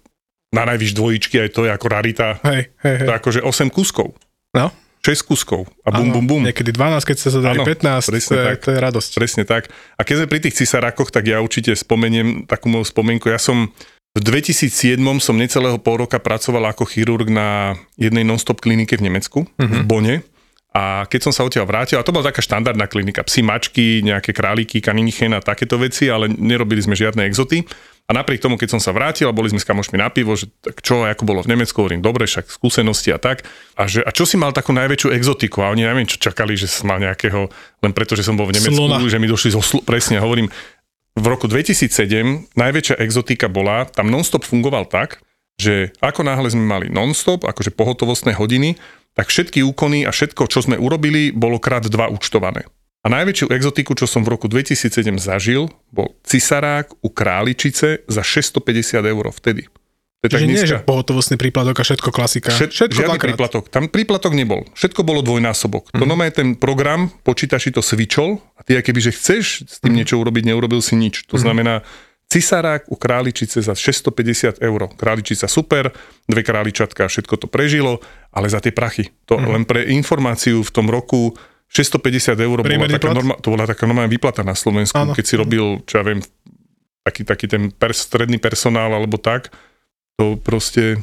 na 0.54 0.62
najvyš 0.70 0.94
dvojičky, 0.94 1.36
aj 1.42 1.50
to 1.50 1.66
je 1.66 1.70
ako 1.74 1.86
rarita, 1.90 2.38
Hej, 2.46 2.70
hej, 2.80 2.94
hej. 3.02 3.06
to 3.06 3.10
je 3.10 3.18
akože 3.18 3.40
8 3.42 3.74
kuskov, 3.74 4.14
No, 4.54 4.70
6 5.04 5.28
kuskov 5.28 5.68
a 5.84 5.92
bum, 5.92 6.08
bum, 6.08 6.24
bum. 6.24 6.40
Niekedy 6.48 6.72
12, 6.72 7.04
keď 7.04 7.16
sa 7.20 7.28
zadali 7.28 7.60
Áno, 7.60 7.68
15, 7.68 8.08
presne 8.08 8.32
to 8.32 8.34
je, 8.40 8.46
tak. 8.48 8.58
to 8.64 8.70
je 8.72 8.78
radosť. 8.80 9.10
Presne 9.20 9.42
tak. 9.44 9.62
A 9.68 10.00
keď 10.00 10.14
sme 10.24 10.26
pri 10.32 10.40
tých 10.48 10.56
cisarákoch, 10.64 11.12
tak 11.12 11.28
ja 11.28 11.44
určite 11.44 11.76
spomeniem 11.76 12.48
takú 12.48 12.72
moju 12.72 12.88
spomienku. 12.88 13.28
Ja 13.28 13.36
som 13.36 13.68
v 14.16 14.20
2007 14.24 14.96
som 15.20 15.36
necelého 15.36 15.76
pol 15.76 16.06
roka 16.06 16.16
pracoval 16.16 16.72
ako 16.72 16.88
chirurg 16.88 17.28
na 17.28 17.76
jednej 18.00 18.24
non-stop 18.24 18.64
klinike 18.64 18.96
v 18.96 19.12
Nemecku, 19.12 19.44
mm-hmm. 19.44 19.82
v 19.82 19.84
Bone. 19.84 20.14
A 20.74 21.06
keď 21.06 21.30
som 21.30 21.32
sa 21.36 21.46
odtiaľ 21.46 21.68
vrátil, 21.68 22.00
a 22.00 22.06
to 22.06 22.10
bola 22.10 22.34
taká 22.34 22.42
štandardná 22.42 22.90
klinika, 22.90 23.22
psi, 23.22 23.46
mačky, 23.46 24.02
nejaké 24.02 24.34
králiky, 24.34 24.82
kaninchen 24.82 25.36
a 25.36 25.44
takéto 25.44 25.78
veci, 25.78 26.10
ale 26.10 26.26
nerobili 26.26 26.82
sme 26.82 26.98
žiadne 26.98 27.22
exoty. 27.28 27.62
A 28.04 28.12
napriek 28.12 28.44
tomu, 28.44 28.60
keď 28.60 28.76
som 28.76 28.80
sa 28.84 28.92
vrátil 28.92 29.24
a 29.24 29.32
boli 29.32 29.48
sme 29.48 29.56
s 29.56 29.64
kamošmi 29.64 29.96
na 29.96 30.12
pivo, 30.12 30.36
že 30.36 30.52
tak 30.60 30.84
čo, 30.84 31.08
ako 31.08 31.24
bolo 31.24 31.40
v 31.40 31.56
Nemecku, 31.56 31.72
hovorím, 31.80 32.04
dobre, 32.04 32.28
však 32.28 32.52
skúsenosti 32.52 33.08
a 33.08 33.16
tak. 33.16 33.48
A, 33.80 33.88
že, 33.88 34.04
a 34.04 34.12
čo 34.12 34.28
si 34.28 34.36
mal 34.36 34.52
takú 34.52 34.76
najväčšiu 34.76 35.08
exotiku? 35.16 35.64
A 35.64 35.72
oni 35.72 35.88
neviem, 35.88 36.04
čo 36.04 36.20
čakali, 36.20 36.52
že 36.52 36.68
som 36.68 36.92
mal 36.92 37.00
nejakého, 37.00 37.48
len 37.80 37.92
preto, 37.96 38.12
že 38.12 38.20
som 38.20 38.36
bol 38.36 38.44
v 38.44 38.60
Nemecku, 38.60 38.76
Slona. 38.76 39.00
že 39.00 39.16
mi 39.16 39.24
došli 39.24 39.56
zo 39.56 39.64
presne, 39.88 40.20
hovorím, 40.20 40.52
v 41.14 41.26
roku 41.30 41.48
2007 41.48 42.52
najväčšia 42.52 43.00
exotika 43.00 43.48
bola, 43.48 43.88
tam 43.88 44.12
nonstop 44.12 44.44
fungoval 44.44 44.84
tak, 44.84 45.24
že 45.56 45.94
ako 46.02 46.26
náhle 46.26 46.50
sme 46.50 46.66
mali 46.66 46.86
nonstop, 46.90 47.46
akože 47.46 47.72
pohotovostné 47.72 48.34
hodiny, 48.36 48.76
tak 49.14 49.30
všetky 49.30 49.62
úkony 49.62 50.02
a 50.04 50.10
všetko, 50.10 50.50
čo 50.50 50.60
sme 50.60 50.74
urobili, 50.74 51.30
bolo 51.30 51.62
krát 51.62 51.86
dva 51.86 52.10
účtované. 52.10 52.66
A 53.04 53.12
najväčšiu 53.12 53.52
exotiku, 53.52 53.92
čo 53.92 54.08
som 54.08 54.24
v 54.24 54.32
roku 54.32 54.48
2007 54.48 55.20
zažil, 55.20 55.68
bol 55.92 56.16
cisarák 56.24 57.04
u 57.04 57.12
králičice 57.12 58.08
za 58.08 58.22
650 58.24 59.04
eur 59.04 59.28
vtedy. 59.28 59.68
To 60.24 60.32
je 60.32 60.40
Čiže 60.40 60.46
nie, 60.48 60.56
že 60.56 60.80
dneska- 60.80 60.88
pohotovostný 60.88 61.36
príplatok 61.36 61.76
a 61.76 61.84
všetko 61.84 62.08
klasika. 62.08 62.48
Všet, 62.48 62.72
všetko 62.72 62.96
žiadny 62.96 63.12
dvakrát. 63.20 63.28
príplatok. 63.28 63.62
Tam 63.68 63.92
príplatok 63.92 64.32
nebol. 64.32 64.64
Všetko 64.72 65.04
bolo 65.04 65.20
dvojnásobok. 65.20 65.92
Mm. 65.92 66.00
To 66.00 66.04
normálne 66.08 66.32
ten 66.32 66.48
program, 66.56 67.12
počítači 67.28 67.68
to 67.76 67.84
svičol 67.84 68.40
a 68.56 68.64
ty 68.64 68.72
keby, 68.80 69.04
že 69.04 69.12
chceš 69.12 69.68
s 69.68 69.76
tým 69.84 70.00
niečo 70.00 70.16
urobiť, 70.16 70.48
neurobil 70.48 70.80
si 70.80 70.96
nič. 70.96 71.28
To 71.28 71.36
znamená, 71.36 71.84
cisárák 72.32 72.88
u 72.88 72.96
králičice 72.96 73.60
za 73.60 73.76
650 73.76 74.64
eur. 74.64 74.80
Králičica 74.96 75.44
super, 75.44 75.92
dve 76.24 76.40
králičatka, 76.40 77.04
všetko 77.04 77.44
to 77.44 77.46
prežilo, 77.46 78.00
ale 78.32 78.48
za 78.48 78.64
tie 78.64 78.72
prachy. 78.72 79.12
To 79.28 79.36
len 79.36 79.68
pre 79.68 79.84
informáciu 79.92 80.64
v 80.64 80.70
tom 80.72 80.88
roku 80.88 81.36
650 81.74 82.38
eur 82.38 82.58
bola 82.62 82.86
taká, 82.88 83.10
norma, 83.10 83.34
to 83.36 83.50
bola 83.50 83.66
taká 83.66 83.82
normálna 83.84 84.06
výplata 84.06 84.46
na 84.46 84.54
Slovensku, 84.54 84.94
Áno. 84.94 85.12
keď 85.12 85.24
si 85.26 85.34
robil, 85.34 85.82
čo 85.84 85.98
ja 85.98 86.04
viem, 86.06 86.22
taký, 87.02 87.26
taký 87.26 87.46
ten 87.50 87.68
pers, 87.68 88.06
stredný 88.06 88.38
personál 88.38 88.94
alebo 88.94 89.18
tak, 89.18 89.50
to 90.14 90.38
proste, 90.38 91.02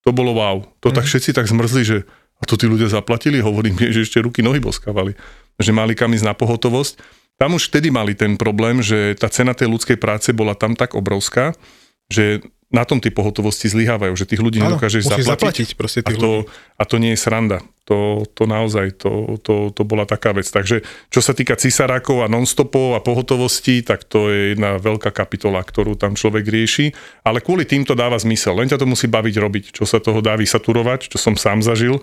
to 0.00 0.14
bolo 0.14 0.32
wow. 0.32 0.62
To 0.80 0.94
tak 0.94 1.04
Mhm. 1.04 1.10
všetci 1.10 1.30
tak 1.34 1.50
zmrzli, 1.50 1.82
že 1.82 1.98
a 2.38 2.46
to 2.46 2.54
tí 2.54 2.66
ľudia 2.66 2.86
zaplatili, 2.86 3.42
hovorím, 3.44 3.74
že 3.78 4.00
ešte 4.00 4.22
ruky 4.22 4.40
nohy 4.40 4.62
boskávali, 4.62 5.18
že 5.58 5.70
mali 5.70 5.98
kam 5.98 6.14
ísť 6.14 6.24
na 6.24 6.34
pohotovosť. 6.34 7.02
Tam 7.34 7.58
už 7.58 7.74
vtedy 7.74 7.90
mali 7.90 8.14
ten 8.14 8.38
problém, 8.38 8.78
že 8.78 9.18
tá 9.18 9.26
cena 9.26 9.50
tej 9.50 9.66
ľudskej 9.66 9.98
práce 9.98 10.30
bola 10.30 10.54
tam 10.54 10.78
tak 10.78 10.94
obrovská, 10.94 11.58
že 12.06 12.38
na 12.72 12.88
tom 12.88 12.98
tie 12.98 13.12
pohotovosti 13.12 13.68
zlyhávajú, 13.68 14.16
že 14.16 14.24
tých 14.24 14.40
ľudí 14.40 14.58
Áno, 14.58 14.74
nedokážeš 14.74 15.04
zaplatiť. 15.12 15.28
zaplatiť 15.28 15.68
proste 15.76 16.00
A 16.00 16.08
tých 16.08 16.18
to, 16.18 16.30
ľudí. 16.42 16.48
a 16.50 16.82
to 16.88 16.96
nie 16.96 17.12
je 17.12 17.20
sranda. 17.20 17.60
To, 17.84 18.24
to 18.32 18.48
naozaj, 18.48 18.96
to, 18.96 19.36
to, 19.44 19.74
to 19.76 19.82
bola 19.84 20.08
taká 20.08 20.32
vec. 20.32 20.48
Takže 20.48 20.80
čo 21.12 21.20
sa 21.20 21.36
týka 21.36 21.58
cisarákov 21.60 22.24
a 22.24 22.32
nonstopov 22.32 22.96
a 22.96 23.04
pohotovosti, 23.04 23.84
tak 23.84 24.08
to 24.08 24.32
je 24.32 24.56
jedna 24.56 24.80
veľká 24.80 25.12
kapitola, 25.12 25.60
ktorú 25.60 26.00
tam 26.00 26.16
človek 26.16 26.48
rieši. 26.48 26.96
Ale 27.28 27.44
kvôli 27.44 27.68
tým 27.68 27.84
to 27.84 27.92
dáva 27.92 28.16
zmysel. 28.16 28.56
Len 28.56 28.72
ťa 28.72 28.80
to 28.80 28.88
musí 28.88 29.10
baviť 29.10 29.34
robiť. 29.36 29.64
Čo 29.76 29.84
sa 29.84 30.00
toho 30.00 30.24
dá 30.24 30.40
vysaturovať, 30.40 31.12
čo 31.12 31.18
som 31.20 31.36
sám 31.36 31.60
zažil, 31.60 32.00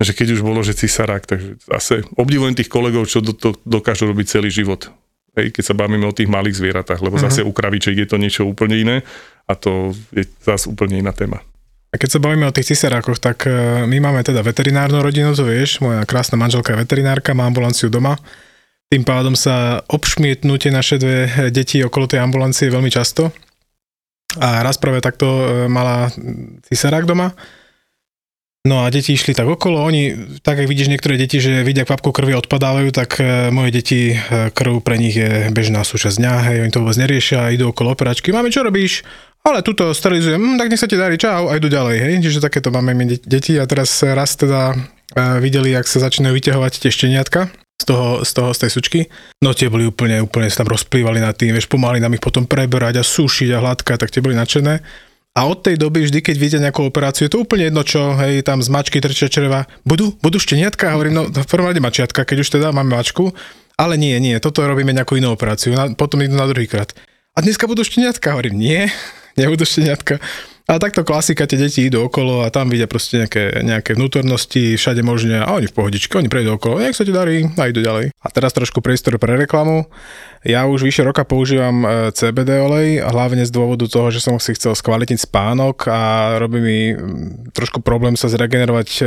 že 0.00 0.12
keď 0.16 0.36
už 0.36 0.40
bolo, 0.44 0.60
že 0.64 0.72
cisarák, 0.76 1.28
takže 1.28 1.60
zase 1.64 2.02
obdivujem 2.16 2.56
tých 2.56 2.72
kolegov, 2.72 3.04
čo 3.08 3.20
do, 3.20 3.36
to 3.36 3.56
dokážu 3.68 4.08
robiť 4.08 4.26
celý 4.40 4.48
život. 4.52 4.88
Hej, 5.38 5.54
keď 5.54 5.64
sa 5.70 5.74
bavíme 5.78 6.06
o 6.06 6.16
tých 6.16 6.26
malých 6.26 6.58
zvieratách, 6.58 7.00
lebo 7.06 7.14
zase 7.14 7.46
u 7.46 7.54
kraviček 7.54 7.94
je 7.94 8.08
to 8.08 8.18
niečo 8.18 8.42
úplne 8.42 8.76
iné 8.82 8.96
a 9.46 9.54
to 9.54 9.94
je 10.10 10.26
zase 10.42 10.66
úplne 10.66 10.98
iná 10.98 11.14
téma. 11.14 11.38
A 11.90 11.98
keď 11.98 12.18
sa 12.18 12.22
bavíme 12.22 12.46
o 12.46 12.54
tých 12.54 12.70
cisarákoch, 12.74 13.18
tak 13.18 13.50
e, 13.50 13.82
my 13.82 13.98
máme 13.98 14.22
teda 14.22 14.46
veterinárnu 14.46 15.02
rodinu, 15.02 15.34
to 15.34 15.42
vieš, 15.42 15.82
moja 15.82 16.06
krásna 16.06 16.38
manželka 16.38 16.70
je 16.74 16.82
veterinárka, 16.86 17.34
má 17.34 17.50
ambulanciu 17.50 17.90
doma. 17.90 18.14
Tým 18.90 19.02
pádom 19.02 19.34
sa 19.34 19.82
obšmietnú 19.90 20.54
tie 20.58 20.70
naše 20.70 21.02
dve 21.02 21.26
e, 21.26 21.50
deti 21.50 21.82
okolo 21.82 22.06
tej 22.06 22.22
ambulancie 22.22 22.70
veľmi 22.70 22.90
často. 22.94 23.34
A 24.38 24.62
raz 24.62 24.78
práve 24.78 25.02
takto 25.02 25.26
e, 25.26 25.44
mala 25.66 26.14
cisarák 26.70 27.10
doma. 27.10 27.34
No 28.60 28.84
a 28.84 28.92
deti 28.92 29.16
išli 29.16 29.32
tak 29.32 29.48
okolo, 29.48 29.80
oni, 29.80 30.36
tak 30.44 30.60
jak 30.60 30.68
vidíš 30.68 30.92
niektoré 30.92 31.16
deti, 31.16 31.40
že 31.40 31.64
vidia 31.64 31.88
kvapku 31.88 32.12
krvi 32.12 32.36
odpadávajú, 32.36 32.92
tak 32.92 33.16
e, 33.16 33.48
moje 33.48 33.72
deti, 33.72 34.12
e, 34.12 34.52
krv 34.52 34.84
pre 34.84 35.00
nich 35.00 35.16
je 35.16 35.48
bežná 35.48 35.80
súčasť 35.80 36.20
dňa, 36.20 36.34
hej, 36.44 36.56
oni 36.68 36.72
to 36.72 36.84
vôbec 36.84 37.00
neriešia, 37.00 37.56
idú 37.56 37.72
okolo 37.72 37.96
operačky, 37.96 38.36
máme 38.36 38.52
čo 38.52 38.60
robíš? 38.60 39.00
Ale 39.40 39.64
tuto 39.64 39.96
sterilizujem, 39.96 40.36
hm, 40.36 40.56
tak 40.60 40.68
nech 40.68 40.76
sa 40.76 40.84
ti 40.84 41.00
darí, 41.00 41.16
čau, 41.16 41.48
a 41.48 41.56
idú 41.56 41.72
ďalej, 41.72 41.96
hej, 42.04 42.14
čiže 42.20 42.44
takéto 42.44 42.68
máme 42.68 42.92
my 42.92 43.04
de- 43.08 43.24
deti. 43.24 43.56
A 43.56 43.64
teraz 43.64 43.96
raz 44.04 44.36
teda 44.36 44.76
e, 44.76 45.40
videli, 45.40 45.72
jak 45.72 45.88
sa 45.88 46.04
začínajú 46.04 46.36
vyťahovať 46.36 46.84
tie 46.84 46.92
šteniatka 46.92 47.48
z 47.80 47.84
toho, 47.88 48.28
z 48.28 48.30
toho, 48.36 48.48
z 48.52 48.58
tej 48.60 48.70
sučky. 48.76 49.00
No 49.40 49.56
tie 49.56 49.72
boli 49.72 49.88
úplne, 49.88 50.20
úplne 50.20 50.52
sa 50.52 50.60
tam 50.60 50.76
rozplývali 50.76 51.24
nad 51.24 51.32
tým, 51.32 51.56
vieš, 51.56 51.64
pomaly 51.64 51.96
nám 51.96 52.12
ich 52.12 52.20
potom 52.20 52.44
preberať 52.44 53.00
a 53.00 53.04
sušiť 53.08 53.56
a 53.56 53.64
hladkať, 53.64 53.96
tak 54.04 54.12
tie 54.12 54.20
boli 54.20 54.36
nadšené. 54.36 54.84
A 55.40 55.48
od 55.48 55.64
tej 55.64 55.80
doby 55.80 56.04
vždy, 56.04 56.20
keď 56.20 56.36
vidia 56.36 56.60
nejakú 56.60 56.84
operáciu, 56.84 57.24
je 57.24 57.32
to 57.32 57.40
úplne 57.40 57.72
jedno 57.72 57.80
čo, 57.80 58.12
hej, 58.20 58.44
tam 58.44 58.60
z 58.60 58.68
mačky 58.68 59.00
trčia 59.00 59.32
čreva, 59.32 59.64
budú, 59.88 60.12
budú 60.20 60.36
šteniatka? 60.36 60.92
Hovorím, 60.92 61.16
no 61.16 61.22
v 61.32 61.48
prvom 61.48 61.72
rade 61.72 61.80
mačiatka, 61.80 62.28
keď 62.28 62.44
už 62.44 62.60
teda 62.60 62.76
máme 62.76 62.92
mačku, 62.92 63.32
ale 63.80 63.96
nie, 63.96 64.12
nie, 64.20 64.36
toto 64.36 64.60
robíme 64.68 64.92
nejakú 64.92 65.16
inú 65.16 65.32
operáciu, 65.32 65.72
na, 65.72 65.96
potom 65.96 66.20
idú 66.20 66.36
na 66.36 66.44
druhý 66.44 66.68
krát. 66.68 66.92
A 67.32 67.40
dneska 67.40 67.64
budú 67.64 67.80
šteniatka? 67.80 68.36
Hovorím, 68.36 68.60
nie, 68.60 68.92
nebudú 69.40 69.64
šteniatka. 69.64 70.20
A 70.70 70.78
takto 70.78 71.02
klasika, 71.02 71.50
tie 71.50 71.58
deti 71.58 71.90
idú 71.90 72.06
okolo 72.06 72.46
a 72.46 72.54
tam 72.54 72.70
vidia 72.70 72.86
proste 72.86 73.26
nejaké, 73.26 73.58
nejaké 73.66 73.98
vnútornosti, 73.98 74.78
všade 74.78 75.02
možne 75.02 75.42
a 75.42 75.50
oni 75.58 75.66
v 75.66 75.74
pohodičke, 75.74 76.14
oni 76.14 76.30
prejdú 76.30 76.62
okolo, 76.62 76.78
nech 76.78 76.94
sa 76.94 77.02
ti 77.02 77.10
darí 77.10 77.42
a 77.58 77.66
idú 77.66 77.82
ďalej. 77.82 78.14
A 78.14 78.28
teraz 78.30 78.54
trošku 78.54 78.78
priestor 78.78 79.18
pre 79.18 79.34
reklamu. 79.34 79.90
Ja 80.40 80.64
už 80.64 80.86
vyše 80.86 81.04
roka 81.04 81.26
používam 81.26 81.84
e, 81.84 82.14
CBD 82.16 82.64
olej, 82.64 83.04
hlavne 83.04 83.44
z 83.44 83.52
dôvodu 83.52 83.84
toho, 83.84 84.08
že 84.08 84.24
som 84.24 84.40
si 84.40 84.56
chcel 84.56 84.72
skvalitniť 84.72 85.28
spánok 85.28 85.84
a 85.90 86.00
robí 86.40 86.64
mi 86.64 86.78
trošku 87.52 87.84
problém 87.84 88.16
sa 88.16 88.30
zregenerovať 88.32 88.88
e, 88.88 89.02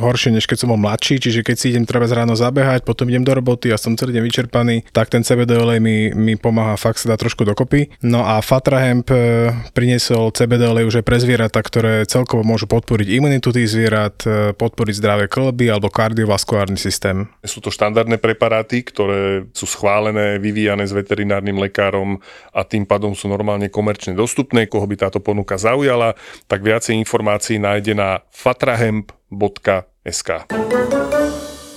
horšie, 0.00 0.32
než 0.32 0.48
keď 0.48 0.56
som 0.64 0.72
bol 0.72 0.80
mladší, 0.80 1.20
čiže 1.20 1.44
keď 1.44 1.56
si 1.58 1.76
idem 1.76 1.84
treba 1.84 2.08
ráno 2.08 2.32
zabehať, 2.32 2.88
potom 2.88 3.12
idem 3.12 3.28
do 3.28 3.36
roboty 3.36 3.68
a 3.68 3.76
som 3.76 3.92
celý 3.92 4.16
deň 4.16 4.24
vyčerpaný, 4.24 4.76
tak 4.94 5.12
ten 5.12 5.20
CBD 5.20 5.60
olej 5.60 5.84
mi, 5.84 6.16
mi 6.16 6.40
pomáha 6.40 6.80
fakt 6.80 7.02
sa 7.02 7.12
dá 7.12 7.20
trošku 7.20 7.44
dokopy. 7.44 7.92
No 8.00 8.24
a 8.24 8.40
Fatrahemp 8.40 9.12
e, 9.12 9.52
priniesol 9.76 10.32
CBD 10.32 10.64
olej 10.64 10.88
už 10.88 10.99
aj 11.00 11.08
pre 11.08 11.16
zvieratá, 11.16 11.64
ktoré 11.64 12.04
celkovo 12.04 12.44
môžu 12.44 12.68
podporiť 12.68 13.16
imunitu 13.16 13.48
tých 13.48 13.72
zvierat, 13.72 14.20
podporiť 14.60 15.00
zdravé 15.00 15.32
klby 15.32 15.72
alebo 15.72 15.88
kardiovaskulárny 15.88 16.76
systém. 16.76 17.24
Sú 17.40 17.64
to 17.64 17.72
štandardné 17.72 18.20
preparáty, 18.20 18.84
ktoré 18.84 19.48
sú 19.56 19.64
schválené, 19.64 20.36
vyvíjane 20.36 20.84
s 20.84 20.92
veterinárnym 20.92 21.56
lekárom 21.56 22.20
a 22.52 22.68
tým 22.68 22.84
pádom 22.84 23.16
sú 23.16 23.32
normálne 23.32 23.72
komerčne 23.72 24.12
dostupné. 24.12 24.68
Koho 24.68 24.84
by 24.84 25.08
táto 25.08 25.24
ponuka 25.24 25.56
zaujala, 25.56 26.20
tak 26.44 26.60
viacej 26.60 27.00
informácií 27.00 27.56
nájde 27.56 27.96
na 27.96 28.20
fatrahemp.sk. 28.28 30.28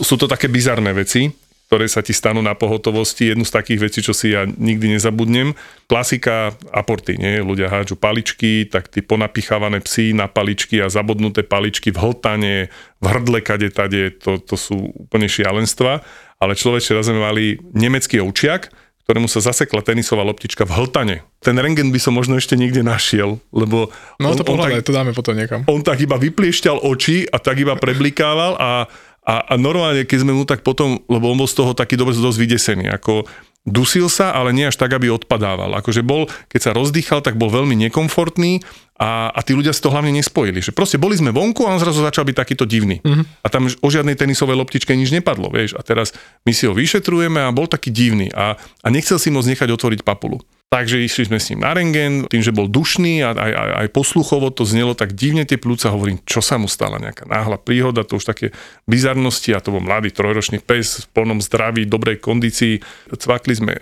Sú 0.04 0.20
to 0.20 0.28
také 0.28 0.52
bizarné 0.52 0.92
veci, 0.92 1.32
ktoré 1.74 1.90
sa 1.90 2.06
ti 2.06 2.14
stanú 2.14 2.46
na 2.46 2.54
pohotovosti. 2.54 3.34
Jednu 3.34 3.50
z 3.50 3.58
takých 3.58 3.90
vecí, 3.90 4.06
čo 4.06 4.14
si 4.14 4.30
ja 4.30 4.46
nikdy 4.46 4.94
nezabudnem. 4.94 5.58
Klasika 5.90 6.54
aporty, 6.70 7.18
nie? 7.18 7.42
Ľudia 7.42 7.66
hádžu 7.66 7.98
paličky, 7.98 8.70
tak 8.70 8.94
tí 8.94 9.02
ponapichávané 9.02 9.82
psy 9.82 10.14
na 10.14 10.30
paličky 10.30 10.78
a 10.86 10.94
zabodnuté 10.94 11.42
paličky 11.42 11.90
v 11.90 11.98
hltane, 11.98 12.70
v 13.02 13.06
hrdle 13.10 13.42
kade 13.42 13.74
tade, 13.74 14.14
to, 14.22 14.38
to 14.38 14.54
sú 14.54 14.94
úplne 14.94 15.26
šialenstva. 15.26 16.06
Ale 16.38 16.54
človeče, 16.54 16.94
raz 16.94 17.10
sme 17.10 17.26
mali 17.26 17.58
nemecký 17.74 18.22
ovčiak, 18.22 18.70
ktorému 19.10 19.26
sa 19.26 19.42
zasekla 19.42 19.82
tenisová 19.82 20.22
loptička 20.22 20.70
v 20.70 20.78
hltane. 20.78 21.16
Ten 21.42 21.58
rengen 21.58 21.90
by 21.90 21.98
som 21.98 22.14
možno 22.14 22.38
ešte 22.38 22.54
niekde 22.54 22.86
našiel, 22.86 23.42
lebo... 23.50 23.90
No 24.22 24.30
on, 24.30 24.38
to 24.38 24.46
pohľadaj, 24.46 24.86
to 24.86 24.94
dáme 24.94 25.12
potom 25.18 25.34
niekam. 25.34 25.66
On 25.66 25.82
tak 25.82 26.06
iba 26.06 26.22
vypliešťal 26.22 26.86
oči 26.86 27.26
a 27.34 27.42
tak 27.42 27.58
iba 27.66 27.74
preblikával 27.82 28.62
a, 28.62 28.86
a, 29.24 29.36
a 29.50 29.54
normálne, 29.56 30.04
keď 30.04 30.28
sme 30.28 30.36
mu 30.36 30.44
tak 30.44 30.68
potom, 30.68 31.00
lebo 31.08 31.32
on 31.32 31.40
bol 31.40 31.48
z 31.48 31.56
toho 31.56 31.72
taký 31.72 31.96
dosť, 31.96 32.20
dosť 32.20 32.40
vydesený, 32.44 32.86
ako 32.92 33.24
dusil 33.64 34.12
sa, 34.12 34.36
ale 34.36 34.52
nie 34.52 34.68
až 34.68 34.76
tak, 34.76 34.92
aby 34.92 35.08
odpadával. 35.08 35.72
Akože 35.80 36.04
bol, 36.04 36.28
keď 36.52 36.60
sa 36.60 36.76
rozdýchal, 36.76 37.24
tak 37.24 37.40
bol 37.40 37.48
veľmi 37.48 37.80
nekomfortný 37.88 38.60
a, 39.00 39.32
a 39.32 39.40
tí 39.40 39.56
ľudia 39.56 39.72
si 39.72 39.80
to 39.80 39.88
hlavne 39.88 40.12
nespojili. 40.12 40.60
Že 40.60 40.76
proste 40.76 41.00
boli 41.00 41.16
sme 41.16 41.32
vonku 41.32 41.64
a 41.64 41.72
on 41.72 41.80
zrazu 41.80 42.04
začal 42.04 42.28
byť 42.28 42.36
takýto 42.36 42.68
divný. 42.68 43.00
Mm-hmm. 43.00 43.26
A 43.40 43.48
tam 43.48 43.72
o 43.72 43.88
žiadnej 43.88 44.20
tenisovej 44.20 44.60
loptičke 44.60 44.92
nič 44.92 45.16
nepadlo, 45.16 45.48
vieš. 45.48 45.80
A 45.80 45.82
teraz 45.82 46.12
my 46.44 46.52
si 46.52 46.68
ho 46.68 46.76
vyšetrujeme 46.76 47.40
a 47.40 47.56
bol 47.56 47.72
taký 47.72 47.88
divný 47.88 48.28
a, 48.36 48.60
a 48.60 48.88
nechcel 48.92 49.16
si 49.16 49.32
moc 49.32 49.48
nechať 49.48 49.72
otvoriť 49.72 50.04
papulu. 50.04 50.44
Takže 50.74 51.06
išli 51.06 51.30
sme 51.30 51.38
s 51.38 51.54
ním 51.54 51.62
na 51.62 51.78
rengen, 51.78 52.26
tým, 52.26 52.42
že 52.42 52.50
bol 52.50 52.66
dušný 52.66 53.22
a 53.22 53.38
aj, 53.38 53.54
aj, 53.54 53.70
aj 53.86 53.88
posluchovo 53.94 54.50
to 54.50 54.66
znelo 54.66 54.98
tak 54.98 55.14
divne 55.14 55.46
tie 55.46 55.62
plúca, 55.62 55.94
hovorím, 55.94 56.18
čo 56.26 56.42
sa 56.42 56.58
mu 56.58 56.66
stala, 56.66 56.98
nejaká 56.98 57.30
náhla 57.30 57.62
príhoda, 57.62 58.02
to 58.02 58.18
už 58.18 58.26
také 58.26 58.50
bizarnosti 58.90 59.54
a 59.54 59.62
to 59.62 59.70
bol 59.70 59.86
mladý 59.86 60.10
trojročný 60.10 60.58
pes 60.66 61.06
v 61.06 61.14
plnom 61.14 61.46
zdraví, 61.46 61.86
dobrej 61.86 62.18
kondícii. 62.26 62.82
Cvakli 63.14 63.54
sme 63.54 63.78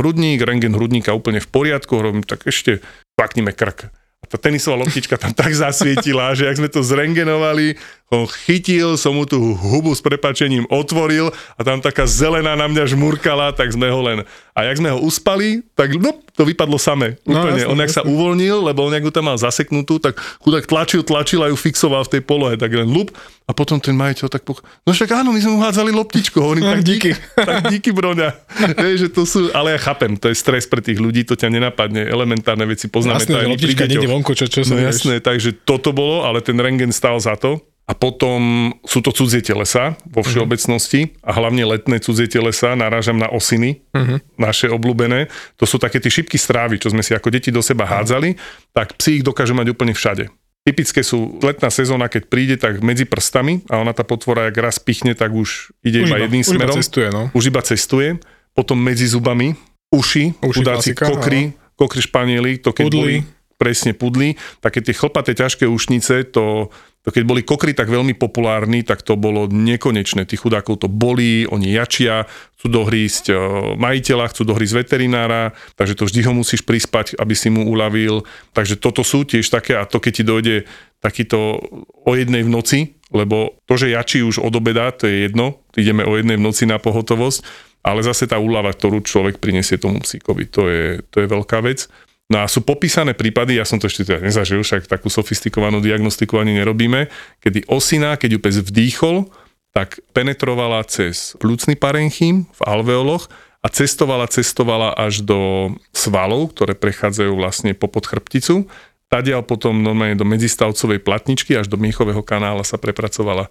hrudník, 0.00 0.40
rengen 0.40 0.72
hrudníka 0.72 1.12
úplne 1.12 1.44
v 1.44 1.48
poriadku, 1.52 2.00
hovorím, 2.00 2.24
tak 2.24 2.48
ešte 2.48 2.80
cvaknime 3.20 3.52
krk. 3.52 3.92
A 4.20 4.24
tá 4.24 4.40
tenisová 4.40 4.80
loptička 4.80 5.20
tam 5.20 5.36
tak 5.36 5.52
zasvietila, 5.52 6.32
že 6.32 6.48
ak 6.48 6.56
sme 6.56 6.72
to 6.72 6.80
zrengenovali, 6.80 7.76
on 8.10 8.26
chytil, 8.26 8.98
som 8.98 9.14
mu 9.14 9.22
tú 9.22 9.54
hubu 9.54 9.94
s 9.94 10.02
prepačením 10.02 10.66
otvoril 10.66 11.30
a 11.54 11.60
tam 11.62 11.78
taká 11.78 12.10
zelená 12.10 12.58
na 12.58 12.66
mňa 12.66 12.90
žmurkala, 12.90 13.54
tak 13.54 13.70
sme 13.70 13.86
ho 13.86 14.02
len... 14.02 14.26
A 14.50 14.66
jak 14.66 14.82
sme 14.82 14.90
ho 14.90 14.98
uspali, 14.98 15.62
tak 15.78 15.94
no, 15.94 16.18
to 16.34 16.42
vypadlo 16.42 16.74
samé. 16.74 17.22
No, 17.22 17.38
úplne. 17.38 17.54
No, 17.54 17.70
jasne, 17.70 17.70
on 17.70 17.78
jak 17.78 17.90
jasne. 17.94 18.02
sa 18.02 18.10
uvoľnil, 18.10 18.56
lebo 18.66 18.82
on 18.82 18.92
jak 18.92 19.06
ju 19.06 19.12
tam 19.14 19.30
mal 19.30 19.38
zaseknutú, 19.38 20.02
tak 20.02 20.18
chudák 20.42 20.66
tlačil, 20.66 21.06
tlačil 21.06 21.40
a 21.46 21.54
ju 21.54 21.56
fixoval 21.56 22.02
v 22.10 22.18
tej 22.18 22.22
polohe, 22.26 22.58
tak 22.58 22.74
len 22.74 22.90
lup. 22.90 23.14
A 23.46 23.54
potom 23.54 23.78
ten 23.78 23.94
majiteľ 23.94 24.26
tak 24.26 24.42
poch... 24.42 24.58
No 24.82 24.90
však 24.90 25.22
áno, 25.22 25.30
my 25.30 25.40
sme 25.40 25.54
uhádzali 25.62 25.94
loptičku. 25.94 26.34
Hovorím, 26.42 26.66
tak 26.74 26.82
díky. 26.82 27.14
tak 27.38 27.70
díky, 27.70 27.94
broňa. 27.94 28.34
Vieš, 28.84 28.98
že 29.06 29.08
to 29.14 29.22
sú... 29.22 29.54
Ale 29.54 29.78
ja 29.78 29.80
chápem, 29.80 30.18
to 30.18 30.26
je 30.26 30.34
stres 30.34 30.66
pre 30.66 30.82
tých 30.82 30.98
ľudí, 30.98 31.22
to 31.22 31.38
ťa 31.38 31.46
nenapadne. 31.46 32.10
Elementárne 32.10 32.66
veci 32.66 32.90
poznáme. 32.90 33.22
Jasne, 33.22 33.54
loptička 33.54 33.86
niekde 33.86 34.10
čo, 34.34 34.46
čo 34.50 34.60
no 34.66 34.82
jasné, 34.82 35.22
takže 35.22 35.54
toto 35.62 35.94
bolo, 35.94 36.26
ale 36.26 36.42
ten 36.42 36.58
rengen 36.58 36.90
stál 36.90 37.16
za 37.22 37.38
to. 37.38 37.69
A 37.90 37.92
potom 37.98 38.70
sú 38.86 39.02
to 39.02 39.10
cudzie 39.10 39.42
telesa 39.42 39.98
vo 40.06 40.22
mhm. 40.22 40.26
všeobecnosti 40.30 41.00
a 41.26 41.34
hlavne 41.34 41.66
letné 41.66 41.98
cudzie 41.98 42.30
telesa, 42.30 42.78
narážam 42.78 43.18
na 43.18 43.26
osiny, 43.26 43.82
uh-huh. 43.90 44.22
naše 44.38 44.70
obľúbené. 44.70 45.26
To 45.58 45.66
sú 45.66 45.82
také 45.82 45.98
tie 45.98 46.22
šipky 46.22 46.38
strávy, 46.38 46.78
čo 46.78 46.94
sme 46.94 47.02
si 47.02 47.18
ako 47.18 47.34
deti 47.34 47.50
do 47.50 47.58
seba 47.58 47.90
hádzali, 47.90 48.38
tak 48.70 48.94
psi 48.94 49.20
ich 49.20 49.24
dokážu 49.26 49.58
mať 49.58 49.74
úplne 49.74 49.90
všade. 49.90 50.30
Typické 50.62 51.02
sú 51.02 51.40
letná 51.42 51.72
sezóna, 51.72 52.06
keď 52.06 52.22
príde, 52.30 52.54
tak 52.60 52.78
medzi 52.78 53.08
prstami 53.08 53.66
a 53.66 53.82
ona 53.82 53.90
tá 53.90 54.06
potvora, 54.06 54.52
jak 54.52 54.60
raz 54.60 54.78
pichne, 54.78 55.18
tak 55.18 55.34
už 55.34 55.74
ide 55.82 56.06
už 56.06 56.14
iba, 56.14 56.16
iba 56.20 56.24
jedným 56.30 56.44
už 56.46 56.50
smerom. 56.52 56.76
Iba 56.78 56.80
cestuje, 56.84 57.08
no. 57.10 57.22
Už 57.34 57.44
iba 57.50 57.60
cestuje. 57.64 58.08
Potom 58.54 58.78
medzi 58.78 59.08
zubami, 59.10 59.56
uši, 59.90 60.38
uši 60.38 60.58
chudáci 60.62 60.90
kokry, 60.94 61.58
kokry 61.74 62.00
španieli, 62.06 62.62
to 62.62 62.70
keď 62.70 62.86
pudli. 62.86 62.98
boli 63.00 63.16
presne 63.60 63.92
pudli, 63.92 64.40
také 64.64 64.80
tie 64.80 64.96
chlpaté 64.96 65.36
ťažké 65.36 65.68
ušnice, 65.68 66.32
to 66.32 66.72
to 67.00 67.08
keď 67.08 67.24
boli 67.24 67.40
kokry 67.40 67.72
tak 67.72 67.88
veľmi 67.88 68.12
populárni, 68.12 68.84
tak 68.84 69.00
to 69.00 69.16
bolo 69.16 69.48
nekonečné. 69.48 70.28
Tých 70.28 70.44
chudákov 70.44 70.84
to 70.84 70.88
bolí, 70.92 71.48
oni 71.48 71.72
jačia, 71.72 72.28
chcú 72.60 72.66
dohrísť 72.68 73.24
e, 73.32 73.34
majiteľa, 73.80 74.28
chcú 74.28 74.44
dohrísť 74.44 74.74
veterinára, 74.84 75.56
takže 75.80 75.96
to 75.96 76.04
vždy 76.04 76.20
ho 76.28 76.32
musíš 76.36 76.60
prispať, 76.60 77.16
aby 77.16 77.32
si 77.32 77.48
mu 77.48 77.64
uľavil. 77.72 78.28
Takže 78.52 78.76
toto 78.76 79.00
sú 79.00 79.24
tiež 79.24 79.48
také, 79.48 79.80
a 79.80 79.88
to 79.88 79.96
keď 79.96 80.12
ti 80.12 80.24
dojde 80.28 80.56
takýto 81.00 81.64
o 82.04 82.12
jednej 82.12 82.44
v 82.44 82.52
noci, 82.52 82.78
lebo 83.16 83.56
to, 83.64 83.80
že 83.80 83.96
jačí 83.96 84.20
už 84.20 84.44
od 84.44 84.52
obeda, 84.52 84.92
to 84.92 85.08
je 85.08 85.24
jedno, 85.24 85.56
ideme 85.72 86.04
o 86.04 86.20
jednej 86.20 86.36
v 86.36 86.44
noci 86.44 86.68
na 86.68 86.76
pohotovosť, 86.76 87.40
ale 87.80 88.04
zase 88.04 88.28
tá 88.28 88.36
úľava, 88.36 88.76
ktorú 88.76 89.00
človek 89.00 89.40
prinesie 89.40 89.80
tomu 89.80 90.04
psíkovi, 90.04 90.44
to 90.52 90.68
je, 90.68 90.84
to 91.08 91.24
je 91.24 91.26
veľká 91.32 91.64
vec. 91.64 91.88
No 92.30 92.40
a 92.40 92.46
sú 92.46 92.62
popísané 92.62 93.10
prípady, 93.18 93.58
ja 93.58 93.66
som 93.66 93.82
to 93.82 93.90
ešte 93.90 94.06
teda 94.06 94.22
nezažil, 94.22 94.62
však 94.62 94.86
takú 94.86 95.10
sofistikovanú 95.10 95.82
diagnostiku 95.82 96.38
ani 96.38 96.54
nerobíme, 96.62 97.10
kedy 97.42 97.66
osina, 97.66 98.14
keď 98.14 98.38
ju 98.38 98.40
pes 98.40 98.56
vdýchol, 98.62 99.26
tak 99.74 99.98
penetrovala 100.14 100.86
cez 100.86 101.34
plúcny 101.42 101.74
parenchym 101.74 102.46
v 102.46 102.60
alveoloch 102.62 103.26
a 103.60 103.66
cestovala, 103.66 104.30
cestovala 104.30 104.94
až 104.94 105.26
do 105.26 105.74
svalov, 105.90 106.54
ktoré 106.54 106.78
prechádzajú 106.78 107.32
vlastne 107.34 107.74
po 107.74 107.90
podchrbticu. 107.90 108.70
Tadiaľ 109.10 109.42
potom 109.42 109.82
normálne 109.82 110.14
do 110.14 110.22
medzistavcovej 110.22 111.02
platničky 111.02 111.58
až 111.58 111.66
do 111.66 111.74
miechového 111.74 112.22
kanála 112.22 112.62
sa 112.62 112.78
prepracovala 112.78 113.50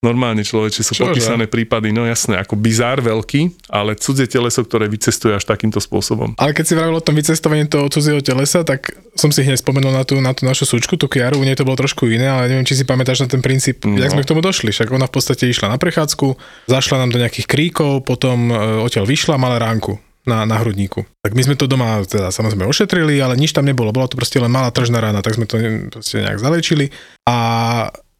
Normálne 0.00 0.40
človeče 0.40 0.80
sú 0.80 0.96
Čože? 0.96 1.12
popísané 1.12 1.44
prípady, 1.44 1.92
no 1.92 2.08
jasné, 2.08 2.40
ako 2.40 2.56
bizár 2.56 3.04
veľký, 3.04 3.68
ale 3.68 3.92
cudzie 4.00 4.24
teleso, 4.24 4.64
ktoré 4.64 4.88
vycestuje 4.88 5.36
až 5.36 5.44
takýmto 5.44 5.76
spôsobom. 5.76 6.32
Ale 6.40 6.56
keď 6.56 6.64
si 6.64 6.72
vravil 6.72 6.96
o 6.96 7.04
tom 7.04 7.20
vycestovaní 7.20 7.68
toho 7.68 7.84
cudzieho 7.92 8.24
telesa, 8.24 8.64
tak 8.64 8.96
som 9.12 9.28
si 9.28 9.44
hneď 9.44 9.60
spomenul 9.60 9.92
na 9.92 10.08
tú, 10.08 10.16
na 10.24 10.32
tú 10.32 10.48
našu 10.48 10.64
súčku, 10.64 10.96
tú 10.96 11.04
kiaru, 11.04 11.36
u 11.36 11.44
nej 11.44 11.52
to 11.52 11.68
bolo 11.68 11.76
trošku 11.76 12.08
iné, 12.08 12.32
ale 12.32 12.48
neviem, 12.48 12.64
či 12.64 12.80
si 12.80 12.88
pamätáš 12.88 13.28
na 13.28 13.28
ten 13.28 13.44
princíp, 13.44 13.84
no. 13.84 14.00
jak 14.00 14.16
sme 14.16 14.24
k 14.24 14.30
tomu 14.32 14.40
došli. 14.40 14.72
Však 14.72 14.88
ona 14.88 15.04
v 15.04 15.12
podstate 15.12 15.44
išla 15.52 15.68
na 15.68 15.76
prechádzku, 15.76 16.32
zašla 16.64 17.04
nám 17.04 17.12
do 17.12 17.20
nejakých 17.20 17.44
kríkov, 17.44 18.00
potom 18.08 18.48
e, 18.48 18.56
odtiaľ 18.80 19.04
vyšla, 19.04 19.36
mala 19.36 19.60
ránku 19.60 20.00
na, 20.24 20.48
na 20.48 20.56
hrudníku. 20.64 21.04
Tak 21.20 21.36
my 21.36 21.44
sme 21.44 21.60
to 21.60 21.68
doma 21.68 22.00
teda 22.08 22.32
samozrejme 22.32 22.64
ošetrili, 22.64 23.20
ale 23.20 23.36
nič 23.36 23.52
tam 23.52 23.68
nebolo. 23.68 23.92
Bola 23.92 24.08
to 24.08 24.16
proste 24.16 24.40
len 24.40 24.48
malá 24.48 24.72
tržná 24.72 24.96
rána, 24.96 25.20
tak 25.20 25.36
sme 25.36 25.44
to 25.44 25.60
proste 25.92 26.24
nejak 26.24 26.40
zalečili. 26.40 26.88
A 27.28 27.36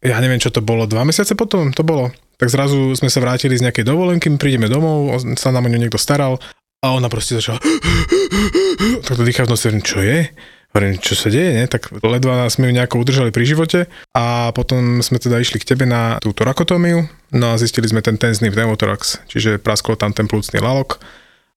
ja 0.01 0.17
neviem, 0.17 0.41
čo 0.41 0.49
to 0.49 0.65
bolo, 0.65 0.89
dva 0.89 1.05
mesiace 1.05 1.37
potom 1.37 1.69
to 1.71 1.85
bolo. 1.85 2.09
Tak 2.41 2.49
zrazu 2.49 2.97
sme 2.97 3.07
sa 3.07 3.21
vrátili 3.21 3.53
z 3.53 3.69
nejakej 3.69 3.85
dovolenky, 3.85 4.33
my 4.33 4.41
prídeme 4.41 4.65
domov, 4.65 5.13
sa 5.37 5.53
nám 5.53 5.65
o 5.65 5.71
ňu 5.71 5.77
niekto 5.77 6.01
staral 6.01 6.41
a 6.81 6.97
ona 6.97 7.05
proste 7.05 7.37
začala 7.37 7.61
tak 9.05 9.13
to 9.13 9.21
dýcha 9.21 9.45
v 9.45 9.51
noci, 9.53 9.69
čo 9.85 10.01
je? 10.01 10.25
Hovorím, 10.71 11.03
čo 11.03 11.13
sa 11.19 11.27
deje, 11.27 11.51
ne? 11.51 11.65
Tak 11.67 11.91
ledva 11.99 12.47
sme 12.47 12.71
ju 12.71 12.73
nejako 12.73 13.03
udržali 13.03 13.29
pri 13.29 13.43
živote 13.43 13.79
a 14.15 14.55
potom 14.55 15.03
sme 15.03 15.19
teda 15.19 15.37
išli 15.37 15.59
k 15.59 15.75
tebe 15.75 15.83
na 15.83 16.17
tú 16.23 16.31
torakotómiu, 16.31 17.05
no 17.35 17.45
a 17.53 17.59
zistili 17.59 17.91
sme 17.91 17.99
ten 17.99 18.15
tenzný 18.15 18.49
pneumotorax, 18.49 19.27
čiže 19.27 19.59
praskol 19.59 19.99
tam 19.99 20.15
ten 20.15 20.31
plúcný 20.31 20.63
lalok 20.63 21.03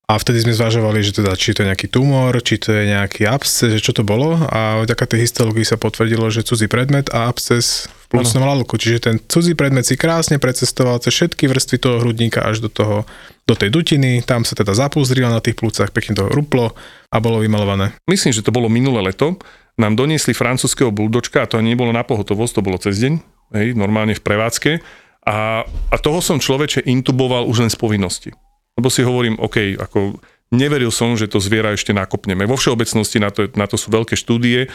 A 0.04 0.20
vtedy 0.20 0.44
sme 0.44 0.52
zvažovali, 0.52 1.00
že 1.00 1.16
teda, 1.16 1.32
či 1.32 1.56
to 1.56 1.64
je 1.64 1.72
nejaký 1.72 1.88
tumor, 1.88 2.36
či 2.44 2.60
to 2.60 2.76
je 2.76 2.92
nejaký 2.92 3.24
absces, 3.24 3.72
že 3.72 3.80
čo 3.80 3.96
to 3.96 4.04
bolo. 4.04 4.36
A 4.52 4.84
vďaka 4.84 5.08
tej 5.08 5.24
histológii 5.24 5.64
sa 5.64 5.80
potvrdilo, 5.80 6.28
že 6.28 6.44
cudzí 6.44 6.68
predmet 6.68 7.08
a 7.08 7.24
absces 7.24 7.88
v 8.14 8.22
plúcnom 8.22 8.46
lalku. 8.46 8.78
Čiže 8.78 8.98
ten 9.10 9.16
cudzí 9.18 9.58
predmet 9.58 9.82
si 9.82 9.98
krásne 9.98 10.38
precestoval 10.38 11.02
cez 11.02 11.10
všetky 11.10 11.50
vrstvy 11.50 11.76
toho 11.82 11.96
hrudníka 11.98 12.46
až 12.46 12.62
do 12.62 12.70
toho, 12.70 13.02
do 13.42 13.54
tej 13.58 13.74
dutiny. 13.74 14.22
Tam 14.22 14.46
sa 14.46 14.54
teda 14.54 14.70
zapúzdrila 14.70 15.34
na 15.34 15.42
tých 15.42 15.58
plúcach, 15.58 15.90
pekne 15.90 16.14
to 16.14 16.30
ruplo 16.30 16.78
a 17.10 17.16
bolo 17.18 17.42
vymalované. 17.42 17.98
Myslím, 18.06 18.30
že 18.30 18.46
to 18.46 18.54
bolo 18.54 18.70
minulé 18.70 19.10
leto. 19.10 19.34
Nám 19.74 19.98
doniesli 19.98 20.30
francúzského 20.30 20.94
buldočka 20.94 21.42
a 21.42 21.50
to 21.50 21.58
nebolo 21.58 21.90
na 21.90 22.06
pohotovosť, 22.06 22.62
to 22.62 22.62
bolo 22.62 22.78
cez 22.78 23.02
deň, 23.02 23.12
hej, 23.58 23.74
normálne 23.74 24.14
v 24.14 24.22
prevádzke. 24.22 24.78
A, 25.26 25.66
a 25.66 25.96
toho 25.98 26.22
som 26.22 26.38
človeče 26.38 26.86
intuboval 26.86 27.50
už 27.50 27.66
len 27.66 27.70
z 27.72 27.78
povinnosti. 27.80 28.30
Lebo 28.78 28.86
si 28.86 29.02
hovorím, 29.02 29.34
OK, 29.42 29.74
ako 29.74 30.22
neveril 30.54 30.94
som, 30.94 31.18
že 31.18 31.26
to 31.26 31.42
zviera 31.42 31.74
ešte 31.74 31.90
nakopneme. 31.90 32.46
Vo 32.46 32.54
všeobecnosti 32.54 33.18
na 33.18 33.34
to, 33.34 33.50
na 33.58 33.66
to 33.66 33.74
sú 33.74 33.90
veľké 33.90 34.14
štúdie. 34.14 34.70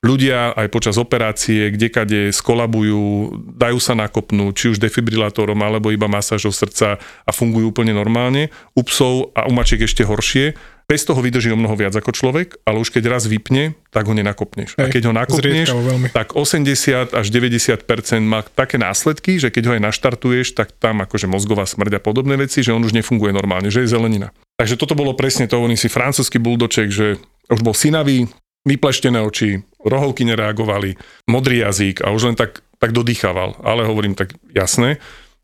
Ľudia 0.00 0.56
aj 0.56 0.72
počas 0.72 0.96
operácie, 0.96 1.68
kdekade 1.76 2.32
skolabujú, 2.32 3.36
dajú 3.52 3.76
sa 3.76 3.92
nakopnúť, 3.92 4.52
či 4.56 4.66
už 4.72 4.80
defibrilátorom, 4.80 5.60
alebo 5.60 5.92
iba 5.92 6.08
masážou 6.08 6.56
srdca 6.56 6.96
a 6.96 7.30
fungujú 7.36 7.68
úplne 7.68 7.92
normálne. 7.92 8.48
U 8.72 8.80
psov 8.80 9.28
a 9.36 9.44
u 9.44 9.52
mačiek 9.52 9.84
ešte 9.84 10.08
horšie. 10.08 10.56
Bez 10.88 11.04
toho 11.04 11.20
vydrží 11.20 11.52
o 11.52 11.60
mnoho 11.60 11.76
viac 11.76 11.94
ako 11.94 12.16
človek, 12.16 12.64
ale 12.66 12.80
už 12.82 12.90
keď 12.90 13.12
raz 13.12 13.28
vypne, 13.28 13.78
tak 13.94 14.08
ho 14.08 14.16
nenakopneš. 14.16 14.74
Hej, 14.74 14.82
a 14.82 14.84
keď 14.90 15.02
ho 15.06 15.12
nakopneš, 15.14 15.68
tak 16.10 16.34
80 16.34 17.14
až 17.14 17.26
90% 17.30 17.84
má 18.24 18.42
také 18.42 18.74
následky, 18.74 19.38
že 19.38 19.54
keď 19.54 19.62
ho 19.70 19.72
aj 19.78 19.84
naštartuješ, 19.86 20.56
tak 20.56 20.74
tam 20.80 21.04
akože 21.04 21.30
mozgová 21.30 21.62
smrť 21.68 22.00
a 22.00 22.02
podobné 22.02 22.34
veci, 22.40 22.66
že 22.66 22.74
on 22.74 22.82
už 22.82 22.96
nefunguje 22.96 23.30
normálne, 23.30 23.70
že 23.70 23.86
je 23.86 23.92
zelenina. 23.92 24.34
Takže 24.58 24.74
toto 24.80 24.98
bolo 24.98 25.14
presne 25.14 25.46
to, 25.46 25.62
oni 25.62 25.78
si 25.78 25.86
francúzsky 25.86 26.42
buldoček, 26.42 26.90
že 26.90 27.22
už 27.52 27.60
bol 27.62 27.76
synavý, 27.76 28.26
vypleštené 28.64 29.20
oči, 29.24 29.64
rohovky 29.80 30.28
nereagovali, 30.28 30.96
modrý 31.28 31.64
jazyk 31.64 32.04
a 32.04 32.12
už 32.12 32.32
len 32.32 32.36
tak, 32.36 32.60
tak 32.76 32.92
dodýchaval. 32.92 33.60
Ale 33.64 33.88
hovorím 33.88 34.16
tak 34.16 34.36
jasné. 34.52 35.00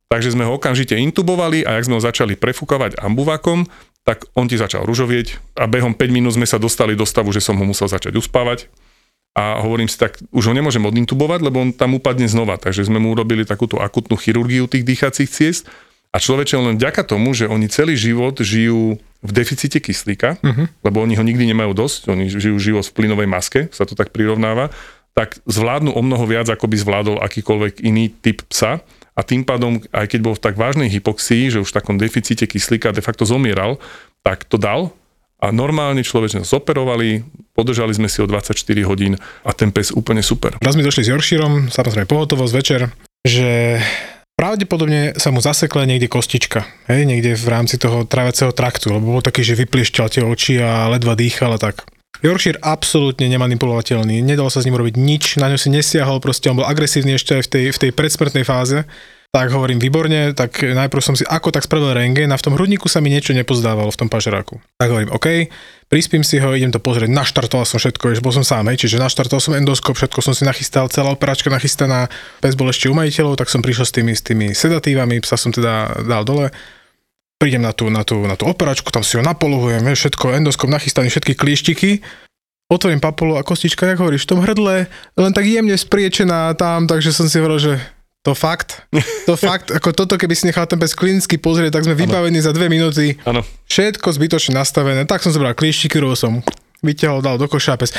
Takže 0.07 0.39
sme 0.39 0.47
ho 0.47 0.55
okamžite 0.55 0.95
intubovali 0.95 1.67
a 1.67 1.83
ak 1.83 1.87
sme 1.91 1.99
ho 1.99 2.03
začali 2.03 2.39
prefúkavať 2.39 3.03
ambuvakom, 3.03 3.67
tak 4.07 4.23
on 4.39 4.47
ti 4.47 4.55
začal 4.55 4.87
ružovieť 4.87 5.59
a 5.59 5.67
behom 5.67 5.99
5 5.99 6.15
minút 6.15 6.39
sme 6.39 6.47
sa 6.47 6.63
dostali 6.63 6.95
do 6.95 7.03
stavu, 7.03 7.35
že 7.35 7.43
som 7.43 7.59
ho 7.59 7.67
musel 7.67 7.91
začať 7.91 8.15
uspávať. 8.15 8.71
A 9.37 9.61
hovorím 9.61 9.91
si, 9.91 10.01
tak 10.01 10.17
už 10.33 10.49
ho 10.49 10.55
nemôžem 10.57 10.81
odintubovať, 10.81 11.45
lebo 11.45 11.61
on 11.61 11.75
tam 11.75 11.93
upadne 11.99 12.25
znova. 12.25 12.57
Takže 12.57 12.89
sme 12.89 12.97
mu 12.97 13.13
urobili 13.13 13.45
takúto 13.45 13.77
akutnú 13.77 14.17
chirurgiu 14.17 14.65
tých 14.65 14.87
dýchacích 14.87 15.29
ciest. 15.29 15.69
A 16.15 16.17
človeče 16.17 16.57
len 16.57 16.81
vďaka 16.81 17.05
tomu, 17.05 17.37
že 17.37 17.45
oni 17.45 17.69
celý 17.69 18.01
život 18.01 18.41
žijú 18.41 18.97
v 19.23 19.31
deficite 19.33 19.79
kyslíka, 19.81 20.37
uh-huh. 20.41 20.67
lebo 20.85 21.03
oni 21.03 21.17
ho 21.17 21.25
nikdy 21.25 21.49
nemajú 21.51 21.73
dosť, 21.73 22.13
oni 22.13 22.29
žijú 22.29 22.57
život 22.61 22.85
v 22.87 22.95
plynovej 22.97 23.29
maske, 23.29 23.61
sa 23.73 23.89
to 23.89 23.97
tak 23.97 24.13
prirovnáva, 24.13 24.73
tak 25.17 25.41
zvládnu 25.49 25.97
o 25.97 26.01
mnoho 26.05 26.29
viac, 26.29 26.47
ako 26.53 26.69
by 26.69 26.77
zvládol 26.77 27.17
akýkoľvek 27.25 27.81
iný 27.81 28.13
typ 28.13 28.45
psa 28.53 28.85
a 29.17 29.21
tým 29.25 29.49
pádom, 29.49 29.81
aj 29.97 30.13
keď 30.13 30.21
bol 30.21 30.35
v 30.37 30.45
tak 30.45 30.61
vážnej 30.61 30.93
hypoxii, 30.93 31.49
že 31.49 31.65
už 31.65 31.73
v 31.73 31.77
takom 31.81 31.97
deficite 31.97 32.45
kyslíka 32.45 32.93
de 32.93 33.01
facto 33.01 33.25
zomieral, 33.25 33.81
tak 34.21 34.45
to 34.45 34.61
dal 34.61 34.93
a 35.41 35.53
normálne 35.53 36.05
človeč 36.05 36.37
nás 36.37 36.53
operovali, 36.53 37.25
podržali 37.57 37.93
sme 37.97 38.09
si 38.09 38.21
o 38.21 38.29
24 38.29 38.57
hodín 38.85 39.17
a 39.45 39.51
ten 39.57 39.73
pes 39.73 39.93
úplne 39.93 40.21
super. 40.21 40.57
Raz 40.61 40.77
mi 40.77 40.85
došli 40.85 41.09
s 41.09 41.13
Yorkshireom, 41.13 41.73
samozrejme 41.73 42.09
pohotovosť 42.09 42.53
večer, 42.53 42.81
že 43.25 43.81
Pravdepodobne 44.47 45.19
sa 45.19 45.35
mu 45.35 45.43
zasekla 45.43 45.91
niekde 45.91 46.07
kostička, 46.07 46.71
hej, 46.87 47.03
niekde 47.03 47.35
v 47.35 47.51
rámci 47.51 47.83
toho 47.83 48.07
trávaceho 48.07 48.55
traktu, 48.55 48.95
lebo 48.95 49.19
bol 49.19 49.23
taký, 49.27 49.43
že 49.43 49.59
vypliešťal 49.59 50.07
tie 50.07 50.23
oči 50.23 50.63
a 50.63 50.87
ledva 50.87 51.19
dýchal 51.19 51.51
a 51.51 51.59
tak. 51.59 51.83
Yorkshire 52.23 52.63
absolútne 52.63 53.27
nemanipulovateľný, 53.27 54.23
nedalo 54.23 54.47
sa 54.47 54.63
s 54.63 54.71
ním 54.71 54.79
robiť 54.79 54.95
nič, 55.03 55.43
na 55.43 55.51
ňo 55.51 55.59
si 55.59 55.67
nesiahol, 55.67 56.23
proste 56.23 56.47
on 56.47 56.63
bol 56.63 56.71
agresívny 56.71 57.19
ešte 57.19 57.35
aj 57.35 57.43
v 57.43 57.49
tej, 57.51 57.65
v 57.75 57.81
tej 57.83 57.91
predsmrtnej 57.91 58.47
fáze 58.47 58.87
tak 59.35 59.53
hovorím, 59.53 59.77
výborne, 59.77 60.33
tak 60.33 60.65
najprv 60.65 61.03
som 61.03 61.15
si 61.19 61.27
ako 61.27 61.53
tak 61.53 61.67
spravil 61.67 61.93
rengen 61.93 62.33
a 62.33 62.41
v 62.41 62.45
tom 62.47 62.55
hrudníku 62.57 62.89
sa 62.89 63.05
mi 63.05 63.13
niečo 63.13 63.37
nepozdávalo 63.37 63.93
v 63.93 63.99
tom 64.01 64.09
pažeráku. 64.09 64.63
Tak 64.81 64.89
hovorím, 64.89 65.13
OK, 65.13 65.53
prispím 65.93 66.25
si 66.25 66.41
ho, 66.41 66.57
idem 66.57 66.73
to 66.73 66.81
pozrieť, 66.81 67.13
naštartoval 67.13 67.69
som 67.69 67.77
všetko, 67.77 68.23
bol 68.25 68.33
som 68.33 68.47
sám, 68.47 68.73
hej, 68.73 68.87
čiže 68.87 69.03
naštartoval 69.03 69.43
som 69.43 69.53
endoskop, 69.53 69.95
všetko 69.99 70.25
som 70.25 70.33
si 70.33 70.49
nachystal, 70.49 70.89
celá 70.89 71.13
operačka 71.13 71.53
nachystaná, 71.53 72.09
pes 72.41 72.57
bol 72.57 72.71
ešte 72.73 72.89
u 72.89 72.95
majiteľov, 72.97 73.37
tak 73.37 73.53
som 73.53 73.61
prišiel 73.61 73.87
s 73.87 73.93
tými, 73.93 74.13
s 74.17 74.23
tými 74.25 74.47
sedatívami, 74.57 75.21
psa 75.21 75.37
som 75.37 75.53
teda 75.53 76.07
dal 76.07 76.25
dole, 76.25 76.49
prídem 77.37 77.61
na 77.61 77.77
tú, 77.77 77.93
na 77.93 78.03
tú, 78.03 78.25
na 78.25 78.41
tú 78.41 78.49
operačku, 78.49 78.89
tam 78.89 79.05
si 79.05 79.21
ho 79.21 79.23
napoluhujem, 79.23 79.85
všetko, 79.85 80.33
endoskop 80.33 80.73
nachystaný, 80.73 81.13
všetky 81.13 81.37
klieštiky, 81.37 81.91
otvorím 82.73 82.99
papulu 82.99 83.39
a 83.39 83.47
kostička, 83.47 83.87
jak 83.87 84.01
hovoríš, 84.01 84.27
v 84.27 84.31
tom 84.33 84.41
hrdle, 84.43 84.91
len 85.15 85.33
tak 85.37 85.47
jemne 85.47 85.77
spriečená 85.77 86.57
tam, 86.59 86.91
takže 86.91 87.15
som 87.15 87.31
si 87.31 87.39
hovoril, 87.39 87.61
že 87.63 87.75
to 88.27 88.35
fakt, 88.35 88.83
to 89.23 89.39
fakt, 89.39 89.71
ako 89.71 89.95
toto, 89.95 90.19
keby 90.19 90.35
si 90.35 90.51
nechal 90.51 90.67
ten 90.67 90.83
pes 90.83 90.99
klinicky 90.99 91.39
pozrieť, 91.39 91.79
tak 91.79 91.87
sme 91.87 91.95
vybavení 91.95 92.43
za 92.43 92.51
dve 92.51 92.67
minúty. 92.67 93.15
Ano. 93.23 93.47
Všetko 93.71 94.11
zbytočne 94.11 94.59
nastavené. 94.59 95.07
Tak 95.07 95.23
som 95.23 95.31
zobral 95.31 95.55
klieštiky, 95.55 96.03
som 96.19 96.43
vyťahol, 96.85 97.25
dal 97.25 97.37
do 97.41 97.49
koša 97.49 97.77
pes. 97.81 97.93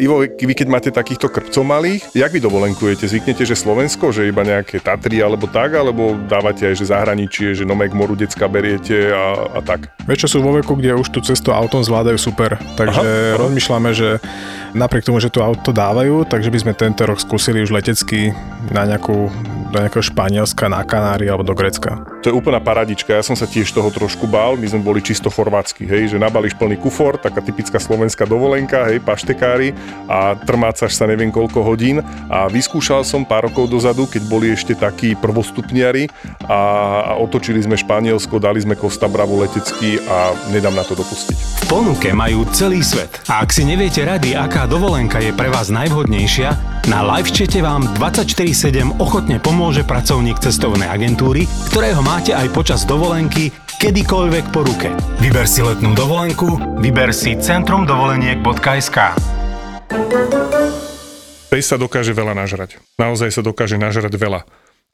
Ivo, 0.00 0.24
vy 0.24 0.54
keď 0.56 0.68
máte 0.70 0.88
takýchto 0.88 1.28
krpcov 1.28 1.60
malých, 1.60 2.08
jak 2.16 2.32
vy 2.32 2.40
dovolenkujete? 2.40 3.04
Zvyknete, 3.04 3.44
že 3.44 3.52
Slovensko, 3.52 4.14
že 4.14 4.24
iba 4.30 4.40
nejaké 4.40 4.80
Tatry 4.80 5.20
alebo 5.20 5.44
tak, 5.44 5.76
alebo 5.76 6.16
dávate 6.24 6.72
aj, 6.72 6.74
že 6.80 6.88
zahraničie, 6.88 7.52
že 7.52 7.68
Nomek 7.68 7.92
moru 7.92 8.16
decka 8.16 8.48
beriete 8.48 9.12
a, 9.12 9.58
a 9.58 9.60
tak? 9.60 9.92
Vieš, 10.08 10.28
čo 10.28 10.28
sú 10.32 10.38
vo 10.40 10.56
veku, 10.56 10.78
kde 10.78 10.96
už 10.96 11.12
tú 11.12 11.20
cestu 11.20 11.52
autom 11.52 11.84
zvládajú 11.84 12.16
super, 12.16 12.56
takže 12.80 13.04
Aha, 13.04 13.36
rozmýšľame, 13.36 13.90
že 13.92 14.22
napriek 14.72 15.04
tomu, 15.04 15.20
že 15.20 15.28
tu 15.28 15.44
auto 15.44 15.70
dávajú, 15.70 16.24
takže 16.24 16.48
by 16.48 16.58
sme 16.64 16.72
tento 16.72 17.04
rok 17.04 17.20
skúsili 17.20 17.60
už 17.60 17.76
letecky 17.76 18.32
na 18.72 18.88
nejakú, 18.88 19.28
do 19.74 19.82
nejakého 19.82 20.06
Španielska, 20.06 20.70
na 20.70 20.86
Kanári 20.86 21.26
alebo 21.26 21.42
do 21.42 21.58
Grecka. 21.58 21.98
To 22.22 22.30
je 22.30 22.34
úplná 22.38 22.62
paradička, 22.62 23.10
ja 23.10 23.26
som 23.26 23.34
sa 23.34 23.50
tiež 23.50 23.74
toho 23.74 23.90
trošku 23.90 24.30
bál, 24.30 24.54
my 24.54 24.70
sme 24.70 24.86
boli 24.86 25.02
čisto 25.02 25.26
chorvátsky, 25.26 25.82
hej, 25.82 26.14
že 26.14 26.22
nabalíš 26.22 26.54
plný 26.54 26.78
kufor, 26.78 27.18
taká 27.18 27.42
typická 27.42 27.82
slovenská 27.82 28.22
dovolenka, 28.22 28.86
hej, 28.86 29.02
paštekári 29.02 29.74
a 30.06 30.38
trmácaš 30.38 30.94
sa 30.94 31.10
neviem 31.10 31.34
koľko 31.34 31.66
hodín 31.66 31.98
a 32.30 32.46
vyskúšal 32.46 33.02
som 33.02 33.26
pár 33.26 33.50
rokov 33.50 33.66
dozadu, 33.66 34.06
keď 34.06 34.22
boli 34.30 34.54
ešte 34.54 34.78
takí 34.78 35.18
prvostupniari 35.18 36.06
a, 36.46 36.60
a 37.02 37.12
otočili 37.18 37.58
sme 37.58 37.74
Španielsko, 37.74 38.38
dali 38.38 38.62
sme 38.62 38.78
Costa 38.78 39.10
Bravo 39.10 39.42
letecky 39.42 39.98
a 40.06 40.32
nedám 40.54 40.78
na 40.78 40.86
to 40.86 40.94
dopustiť. 40.94 41.66
V 41.66 41.80
ponuke 41.82 42.14
majú 42.14 42.46
celý 42.54 42.80
svet 42.80 43.26
a 43.26 43.42
ak 43.42 43.50
si 43.50 43.66
neviete 43.66 44.06
rady, 44.06 44.38
aká 44.38 44.70
dovolenka 44.70 45.18
je 45.18 45.34
pre 45.34 45.50
vás 45.50 45.68
najvhodnejšia, 45.74 46.74
na 46.84 47.00
livečete 47.00 47.64
vám 47.64 47.88
24-7 47.96 49.00
ochotne 49.00 49.40
pomôže 49.64 49.88
pracovník 49.88 50.44
cestovnej 50.44 50.92
agentúry, 50.92 51.48
ktorého 51.72 52.04
máte 52.04 52.36
aj 52.36 52.52
počas 52.52 52.84
dovolenky 52.84 53.48
kedykoľvek 53.80 54.52
po 54.52 54.60
ruke. 54.60 54.92
Vyber 55.24 55.48
si 55.48 55.64
letnú 55.64 55.96
dovolenku, 55.96 56.76
vyber 56.84 57.16
si 57.16 57.32
centrumdovoleniek.sk 57.32 58.98
Pes 61.48 61.64
sa 61.64 61.80
dokáže 61.80 62.12
veľa 62.12 62.36
nažrať. 62.36 62.76
Naozaj 63.00 63.32
sa 63.32 63.40
dokáže 63.40 63.80
nažrať 63.80 64.12
veľa 64.20 64.44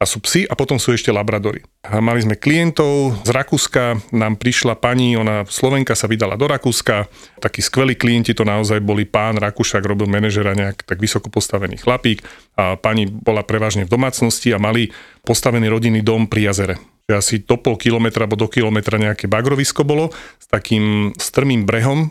a 0.01 0.09
sú 0.09 0.25
psi 0.25 0.49
a 0.49 0.57
potom 0.57 0.81
sú 0.81 0.97
ešte 0.97 1.13
labradory. 1.13 1.61
A 1.85 2.01
mali 2.01 2.25
sme 2.25 2.41
klientov 2.41 3.21
z 3.21 3.31
Rakúska, 3.37 4.01
nám 4.17 4.41
prišla 4.41 4.81
pani, 4.81 5.13
ona 5.13 5.45
Slovenka 5.45 5.93
sa 5.93 6.09
vydala 6.09 6.41
do 6.41 6.49
Rakúska, 6.49 7.13
takí 7.37 7.61
skvelí 7.61 8.01
klienti 8.01 8.33
to 8.33 8.49
naozaj 8.49 8.81
boli, 8.81 9.05
pán 9.05 9.37
Rakúšak 9.37 9.85
robil 9.85 10.09
manažera 10.09 10.57
nejak 10.57 10.89
tak 10.89 10.97
vysoko 11.05 11.29
postavený 11.29 11.77
chlapík 11.77 12.25
a 12.57 12.81
pani 12.81 13.05
bola 13.13 13.45
prevažne 13.45 13.85
v 13.85 13.93
domácnosti 13.93 14.57
a 14.57 14.59
mali 14.59 14.89
postavený 15.21 15.69
rodinný 15.69 16.01
dom 16.01 16.25
pri 16.25 16.49
jazere. 16.49 16.81
Že 17.13 17.15
asi 17.21 17.35
do 17.45 17.61
pol 17.61 17.77
kilometra 17.77 18.25
alebo 18.25 18.41
do 18.41 18.49
kilometra 18.49 18.97
nejaké 18.97 19.29
bagrovisko 19.29 19.85
bolo 19.85 20.17
s 20.41 20.49
takým 20.49 21.13
strmým 21.21 21.69
brehom, 21.69 22.09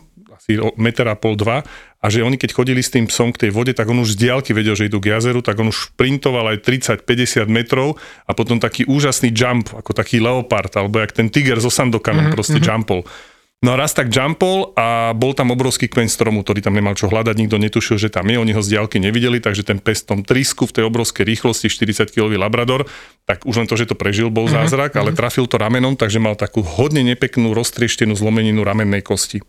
asi 0.50 0.80
meter 0.80 1.06
a 1.06 1.14
pol, 1.14 1.38
dva 1.38 1.62
a 2.00 2.06
že 2.08 2.24
oni 2.24 2.40
keď 2.40 2.56
chodili 2.56 2.80
s 2.80 2.90
tým 2.90 3.06
psom 3.06 3.30
k 3.30 3.46
tej 3.46 3.50
vode, 3.52 3.76
tak 3.76 3.86
on 3.92 4.00
už 4.00 4.16
z 4.16 4.26
diálky 4.26 4.56
vedel, 4.56 4.72
že 4.72 4.88
idú 4.88 4.98
k 4.98 5.12
jazeru, 5.12 5.44
tak 5.44 5.60
on 5.60 5.68
už 5.68 5.94
sprintoval 5.94 6.56
aj 6.56 6.64
30-50 6.64 7.44
metrov 7.46 8.00
a 8.24 8.32
potom 8.32 8.56
taký 8.56 8.88
úžasný 8.88 9.30
jump, 9.36 9.70
ako 9.76 9.92
taký 9.92 10.18
leopard, 10.18 10.72
alebo 10.80 10.98
jak 10.98 11.12
ten 11.12 11.28
tiger 11.28 11.60
so 11.60 11.68
sandokanom 11.68 12.32
mm-hmm, 12.32 12.34
proste 12.34 12.58
mm-hmm. 12.58 12.72
jumpol. 12.72 13.00
No 13.60 13.76
a 13.76 13.84
raz 13.84 13.92
tak 13.92 14.08
jumpol 14.08 14.72
a 14.72 15.12
bol 15.12 15.36
tam 15.36 15.52
obrovský 15.52 15.84
kmeň 15.84 16.08
stromu, 16.08 16.40
ktorý 16.40 16.64
tam 16.64 16.72
nemal 16.72 16.96
čo 16.96 17.12
hľadať, 17.12 17.36
nikto 17.36 17.60
netušil, 17.60 18.00
že 18.00 18.08
tam 18.08 18.24
je, 18.32 18.40
oni 18.40 18.56
ho 18.56 18.64
z 18.64 18.72
diálky 18.72 18.96
nevideli, 18.96 19.36
takže 19.36 19.68
ten 19.68 19.76
pes 19.76 20.00
v 20.00 20.16
tom 20.16 20.20
trisku 20.24 20.64
v 20.64 20.80
tej 20.80 20.88
obrovskej 20.88 21.28
rýchlosti 21.28 21.68
40 21.68 22.08
kg 22.08 22.32
labrador, 22.40 22.88
tak 23.28 23.44
už 23.44 23.60
len 23.60 23.68
to, 23.68 23.76
že 23.76 23.92
to 23.92 24.00
prežil, 24.00 24.32
bol 24.32 24.48
mm-hmm. 24.48 24.64
zázrak, 24.64 24.96
ale 24.96 25.12
mhm. 25.12 25.18
trafil 25.20 25.44
to 25.44 25.60
ramenom, 25.60 25.92
takže 25.92 26.16
mal 26.16 26.40
takú 26.40 26.64
hodne 26.64 27.04
nepeknú 27.04 27.52
roztrieštenú 27.52 28.16
zlomeninu 28.16 28.64
ramennej 28.64 29.04
kosti. 29.04 29.44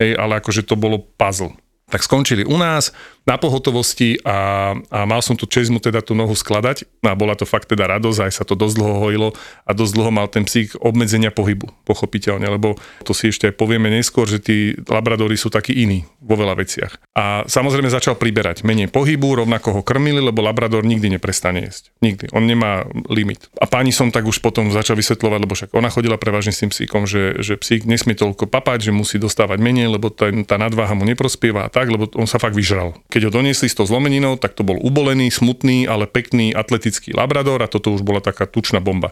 Hej, 0.00 0.16
ale 0.16 0.40
akože 0.40 0.64
to 0.64 0.80
bolo 0.80 0.96
puzzle. 0.98 1.52
Tak 1.92 2.00
skončili 2.00 2.48
u 2.48 2.56
nás, 2.56 2.94
na 3.30 3.38
pohotovosti 3.38 4.18
a, 4.26 4.74
a 4.90 5.06
mal 5.06 5.22
som 5.22 5.38
tu 5.38 5.46
čest 5.46 5.70
mu 5.70 5.78
teda 5.78 6.02
tú 6.02 6.18
nohu 6.18 6.34
skladať 6.34 6.82
a 7.06 7.14
bola 7.14 7.38
to 7.38 7.46
fakt 7.46 7.70
teda 7.70 7.86
radosť, 7.86 8.26
aj 8.26 8.32
sa 8.34 8.42
to 8.42 8.58
dosť 8.58 8.74
dlho 8.82 8.96
hojilo 8.98 9.28
a 9.62 9.70
dosť 9.70 9.92
dlho 9.94 10.10
mal 10.10 10.26
ten 10.26 10.42
psík 10.42 10.74
obmedzenia 10.82 11.30
pohybu, 11.30 11.70
pochopiteľne, 11.86 12.50
lebo 12.50 12.74
to 13.06 13.14
si 13.14 13.30
ešte 13.30 13.46
aj 13.46 13.54
povieme 13.54 13.86
neskôr, 13.86 14.26
že 14.26 14.42
tí 14.42 14.74
labradori 14.90 15.38
sú 15.38 15.46
takí 15.46 15.78
iní 15.78 16.10
vo 16.18 16.34
veľa 16.34 16.58
veciach. 16.58 17.14
A 17.14 17.46
samozrejme 17.46 17.86
začal 17.86 18.18
priberať 18.18 18.66
menej 18.66 18.90
pohybu, 18.90 19.46
rovnako 19.46 19.78
ho 19.78 19.82
krmili, 19.86 20.18
lebo 20.18 20.42
labrador 20.42 20.82
nikdy 20.82 21.14
neprestane 21.14 21.62
jesť. 21.62 21.94
Nikdy. 22.02 22.34
On 22.34 22.42
nemá 22.42 22.88
limit. 23.06 23.46
A 23.62 23.70
páni 23.70 23.94
som 23.94 24.10
tak 24.10 24.26
už 24.26 24.42
potom 24.42 24.74
začal 24.74 24.98
vysvetľovať, 24.98 25.38
lebo 25.38 25.54
však 25.54 25.70
ona 25.76 25.92
chodila 25.92 26.18
prevažne 26.18 26.50
s 26.50 26.66
tým 26.66 26.72
psíkom, 26.74 27.06
že, 27.06 27.38
že 27.38 27.54
psík 27.60 27.86
nesmie 27.86 28.18
toľko 28.18 28.50
papať, 28.50 28.90
že 28.90 28.92
musí 28.96 29.20
dostávať 29.20 29.62
menej, 29.62 29.92
lebo 29.92 30.10
ten, 30.10 30.42
tá 30.42 30.58
nadváha 30.58 30.96
mu 30.96 31.06
neprospieva 31.06 31.68
a 31.68 31.72
tak, 31.72 31.92
lebo 31.92 32.08
on 32.16 32.26
sa 32.26 32.40
fakt 32.40 32.56
vyžral. 32.56 32.96
Keď 33.12 33.19
ho 33.26 33.32
doniesli 33.32 33.68
s 33.68 33.76
tou 33.76 33.84
zlomeninou, 33.84 34.38
tak 34.38 34.54
to 34.54 34.62
bol 34.62 34.78
ubolený, 34.78 35.28
smutný, 35.28 35.84
ale 35.84 36.06
pekný 36.06 36.54
atletický 36.54 37.12
labrador 37.12 37.60
a 37.60 37.68
toto 37.68 37.92
už 37.92 38.06
bola 38.06 38.22
taká 38.22 38.46
tučná 38.46 38.78
bomba. 38.78 39.10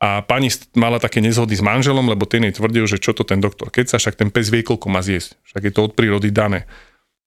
A 0.00 0.24
pani 0.24 0.48
mala 0.72 0.96
také 0.96 1.20
nezhody 1.20 1.52
s 1.52 1.60
manželom, 1.60 2.08
lebo 2.08 2.24
ten 2.24 2.40
jej 2.48 2.56
tvrdil, 2.56 2.88
že 2.88 2.96
čo 2.96 3.12
to 3.12 3.20
ten 3.20 3.36
doktor 3.36 3.68
keď 3.68 3.92
sa, 3.92 3.96
však 4.00 4.16
ten 4.16 4.32
pes 4.32 4.48
vie, 4.48 4.64
koľko 4.64 4.88
má 4.88 5.04
zjesť. 5.04 5.36
Však 5.44 5.62
je 5.68 5.72
to 5.76 5.80
od 5.88 5.92
prírody 5.92 6.32
dané. 6.32 6.64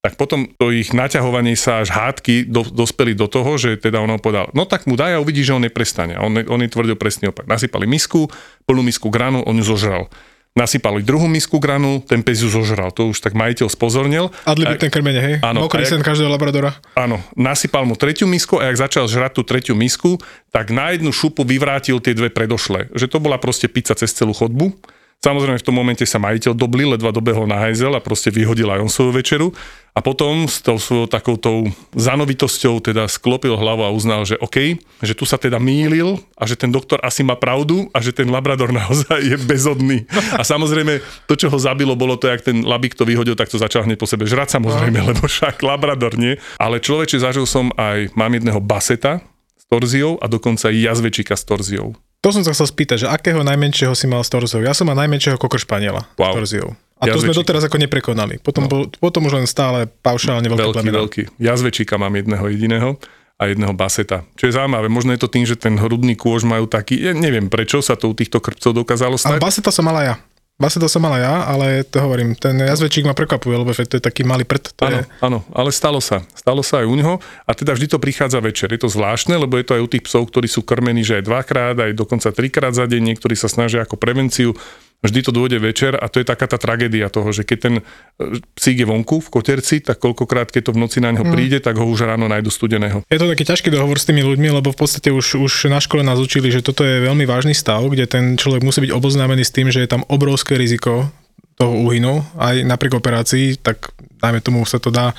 Tak 0.04 0.20
potom 0.20 0.52
to 0.60 0.74
ich 0.74 0.92
naťahovanie 0.92 1.56
sa 1.56 1.80
až 1.80 1.96
hádky 1.96 2.50
do, 2.50 2.68
dospeli 2.68 3.16
do 3.16 3.32
toho, 3.32 3.56
že 3.56 3.80
teda 3.80 4.04
on 4.04 4.20
povedal, 4.20 4.52
no 4.52 4.68
tak 4.68 4.84
mu 4.84 5.00
daj 5.00 5.16
a 5.16 5.24
uvidí, 5.24 5.48
že 5.48 5.56
on 5.56 5.64
neprestane. 5.64 6.18
A 6.18 6.26
on, 6.28 6.34
on 6.34 6.60
jej 6.60 6.72
tvrdil 6.74 7.00
presný 7.00 7.32
opak. 7.32 7.48
Nasypali 7.48 7.88
misku, 7.88 8.28
plnú 8.68 8.84
misku 8.84 9.08
granu, 9.08 9.46
on 9.48 9.56
ju 9.62 9.64
zožral 9.64 10.12
nasypali 10.54 11.02
druhú 11.02 11.26
misku 11.26 11.58
granu, 11.58 12.02
ten 12.06 12.22
pes 12.22 12.46
ju 12.46 12.50
zožral. 12.50 12.94
To 12.94 13.10
už 13.10 13.20
tak 13.22 13.34
majiteľ 13.34 13.68
spozornil. 13.74 14.30
Adlibitné 14.46 14.88
krmenie, 14.94 15.22
hej? 15.22 15.36
Áno. 15.42 15.66
Mokrý 15.66 15.86
sen 15.86 16.06
každého 16.06 16.30
labradora. 16.30 16.78
Áno, 16.94 17.22
nasypal 17.34 17.90
mu 17.90 17.98
tretiu 17.98 18.30
misku 18.30 18.62
a 18.62 18.70
ak 18.70 18.78
začal 18.78 19.10
žrať 19.10 19.38
tú 19.38 19.42
tretiu 19.42 19.74
misku, 19.74 20.22
tak 20.54 20.70
na 20.70 20.94
jednu 20.94 21.10
šupu 21.10 21.42
vyvrátil 21.42 21.98
tie 21.98 22.14
dve 22.14 22.30
predošlé. 22.30 22.94
Že 22.94 23.06
to 23.10 23.18
bola 23.18 23.42
proste 23.42 23.66
pizza 23.66 23.98
cez 23.98 24.14
celú 24.14 24.32
chodbu. 24.32 24.78
Samozrejme 25.24 25.56
v 25.56 25.66
tom 25.66 25.80
momente 25.80 26.04
sa 26.04 26.20
majiteľ 26.20 26.52
dobli, 26.52 26.84
ledva 26.84 27.16
dobehol 27.16 27.48
na 27.48 27.56
hajzel 27.56 27.96
a 27.96 28.04
proste 28.04 28.28
vyhodil 28.28 28.68
aj 28.68 28.84
on 28.84 28.92
svoju 28.92 29.12
večeru. 29.16 29.48
A 29.94 30.02
potom 30.02 30.50
s 30.50 30.58
tou 30.58 30.82
svojou 30.82 31.06
takoutou 31.06 31.70
zanovitosťou 31.94 32.82
teda 32.82 33.06
sklopil 33.06 33.54
hlavu 33.54 33.86
a 33.86 33.94
uznal, 33.94 34.26
že 34.26 34.42
OK, 34.42 34.82
že 35.06 35.14
tu 35.14 35.30
sa 35.30 35.38
teda 35.38 35.62
mýlil 35.62 36.18
a 36.34 36.50
že 36.50 36.58
ten 36.58 36.74
doktor 36.74 36.98
asi 37.06 37.22
má 37.22 37.38
pravdu 37.38 37.94
a 37.94 38.02
že 38.02 38.10
ten 38.10 38.26
labrador 38.26 38.74
naozaj 38.82 39.22
je 39.22 39.38
bezodný. 39.38 40.10
A 40.34 40.42
samozrejme 40.42 40.98
to, 41.30 41.38
čo 41.38 41.54
ho 41.54 41.58
zabilo, 41.62 41.94
bolo 41.94 42.18
to, 42.18 42.26
jak 42.26 42.42
ten 42.42 42.66
labik 42.66 42.98
to 42.98 43.06
vyhodil, 43.06 43.38
tak 43.38 43.54
to 43.54 43.62
začal 43.62 43.86
hneď 43.86 44.02
po 44.02 44.10
sebe 44.10 44.26
žrať 44.26 44.58
samozrejme, 44.58 44.98
lebo 45.14 45.30
však 45.30 45.62
labrador 45.62 46.18
nie. 46.18 46.42
Ale 46.58 46.82
človeče, 46.82 47.22
zažil 47.22 47.46
som 47.46 47.70
aj, 47.78 48.18
mám 48.18 48.34
jedného 48.34 48.58
baseta 48.58 49.22
s 49.54 49.64
torziou 49.70 50.18
a 50.18 50.26
dokonca 50.26 50.74
aj 50.74 50.76
jazvečíka 50.90 51.38
s 51.38 51.46
torziou. 51.46 51.94
To 52.24 52.32
som 52.32 52.42
sa 52.42 52.56
chcel 52.56 52.72
spýtať, 52.72 52.98
že 53.04 53.12
akého 53.12 53.44
najmenšieho 53.44 53.92
si 53.94 54.08
mal 54.08 54.24
s 54.24 54.32
torziou? 54.32 54.64
Ja 54.64 54.72
som 54.72 54.88
mal 54.88 54.96
najmenšieho 54.96 55.36
kokršpaniela 55.36 56.08
wow. 56.16 56.32
s 56.32 56.36
torziou. 56.40 56.70
A 57.04 57.12
to 57.12 57.20
sme 57.20 57.36
doteraz 57.36 57.68
ako 57.68 57.78
neprekonali. 57.78 58.40
Potom, 58.40 58.66
no. 58.66 58.70
bol, 58.72 58.82
potom 58.88 59.28
už 59.28 59.44
len 59.44 59.48
stále 59.48 59.92
paušálne 60.02 60.48
veľký 60.48 60.64
Veľký, 60.64 60.76
plemena. 60.80 61.00
veľký. 61.04 61.24
Jazvečíka 61.38 62.00
mám 62.00 62.16
jedného 62.16 62.46
jediného 62.48 62.90
a 63.38 63.52
jedného 63.52 63.74
baseta. 63.76 64.24
Čo 64.40 64.48
je 64.48 64.54
zaujímavé, 64.56 64.88
možno 64.88 65.12
je 65.12 65.20
to 65.20 65.30
tým, 65.30 65.44
že 65.44 65.60
ten 65.60 65.76
hrudný 65.76 66.16
kôž 66.16 66.48
majú 66.48 66.70
taký, 66.70 67.02
ja 67.02 67.12
neviem 67.12 67.52
prečo 67.52 67.84
sa 67.84 68.00
to 68.00 68.08
u 68.08 68.16
týchto 68.16 68.40
krpcov 68.40 68.72
dokázalo 68.72 69.20
stať. 69.20 69.36
Ale 69.36 69.44
baseta 69.44 69.74
som 69.74 69.84
mala 69.84 70.02
ja. 70.06 70.16
Baseta 70.54 70.86
som 70.86 71.02
mala 71.02 71.18
ja, 71.18 71.50
ale 71.50 71.82
to 71.82 71.98
hovorím, 71.98 72.38
ten 72.38 72.54
jazvečík 72.62 73.10
ma 73.10 73.18
prekvapuje, 73.18 73.58
lebo 73.58 73.74
to 73.74 73.98
je 73.98 74.04
taký 74.04 74.22
malý 74.22 74.46
prd. 74.46 74.78
Áno, 74.86 75.02
je... 75.02 75.04
áno, 75.18 75.40
ale 75.50 75.74
stalo 75.74 75.98
sa. 75.98 76.22
Stalo 76.38 76.62
sa 76.62 76.86
aj 76.86 76.88
u 76.88 76.94
neho 76.94 77.18
a 77.44 77.52
teda 77.58 77.74
vždy 77.74 77.90
to 77.90 77.98
prichádza 77.98 78.38
večer. 78.38 78.70
Je 78.70 78.86
to 78.86 78.88
zvláštne, 78.88 79.34
lebo 79.34 79.58
je 79.58 79.66
to 79.66 79.74
aj 79.76 79.82
u 79.82 79.90
tých 79.90 80.06
psov, 80.06 80.30
ktorí 80.30 80.46
sú 80.46 80.62
krmení, 80.62 81.02
že 81.02 81.20
aj 81.20 81.24
dvakrát, 81.26 81.76
aj 81.82 81.98
dokonca 81.98 82.30
trikrát 82.30 82.78
za 82.78 82.86
deň, 82.86 83.02
niektorí 83.02 83.34
sa 83.34 83.50
snažia 83.50 83.82
ako 83.82 83.98
prevenciu 83.98 84.54
vždy 85.04 85.20
to 85.20 85.32
dôjde 85.36 85.60
večer 85.60 86.00
a 86.00 86.08
to 86.08 86.24
je 86.24 86.26
taká 86.26 86.48
tá 86.48 86.56
tragédia 86.56 87.12
toho, 87.12 87.28
že 87.36 87.44
keď 87.44 87.58
ten 87.60 87.76
e, 87.80 87.84
psík 88.56 88.82
je 88.82 88.88
vonku 88.88 89.20
v 89.20 89.30
koterci, 89.30 89.84
tak 89.84 90.00
koľkokrát, 90.00 90.50
keď 90.50 90.72
to 90.72 90.76
v 90.76 90.82
noci 90.82 91.04
na 91.04 91.12
neho 91.12 91.28
mm. 91.28 91.34
príde, 91.36 91.58
tak 91.60 91.76
ho 91.76 91.84
už 91.84 92.08
ráno 92.08 92.32
nájdu 92.32 92.48
studeného. 92.48 93.04
Je 93.12 93.20
to 93.20 93.28
taký 93.28 93.44
ťažký 93.44 93.68
dohovor 93.70 94.00
s 94.00 94.08
tými 94.08 94.24
ľuďmi, 94.24 94.50
lebo 94.50 94.72
v 94.72 94.80
podstate 94.80 95.12
už, 95.12 95.44
už 95.44 95.54
na 95.68 95.84
škole 95.84 96.02
nás 96.02 96.18
učili, 96.18 96.48
že 96.50 96.64
toto 96.64 96.88
je 96.88 97.04
veľmi 97.04 97.28
vážny 97.28 97.52
stav, 97.52 97.84
kde 97.84 98.08
ten 98.08 98.40
človek 98.40 98.64
musí 98.64 98.80
byť 98.88 98.92
oboznámený 98.96 99.44
s 99.44 99.52
tým, 99.52 99.68
že 99.68 99.84
je 99.84 99.92
tam 99.92 100.08
obrovské 100.08 100.56
riziko 100.56 101.12
toho 101.60 101.86
úhynu, 101.86 102.24
aj 102.40 102.66
napriek 102.66 102.98
operácii, 102.98 103.62
tak 103.62 103.94
dajme 104.24 104.40
tomu 104.42 104.64
sa 104.66 104.80
to 104.80 104.90
dá 104.90 105.14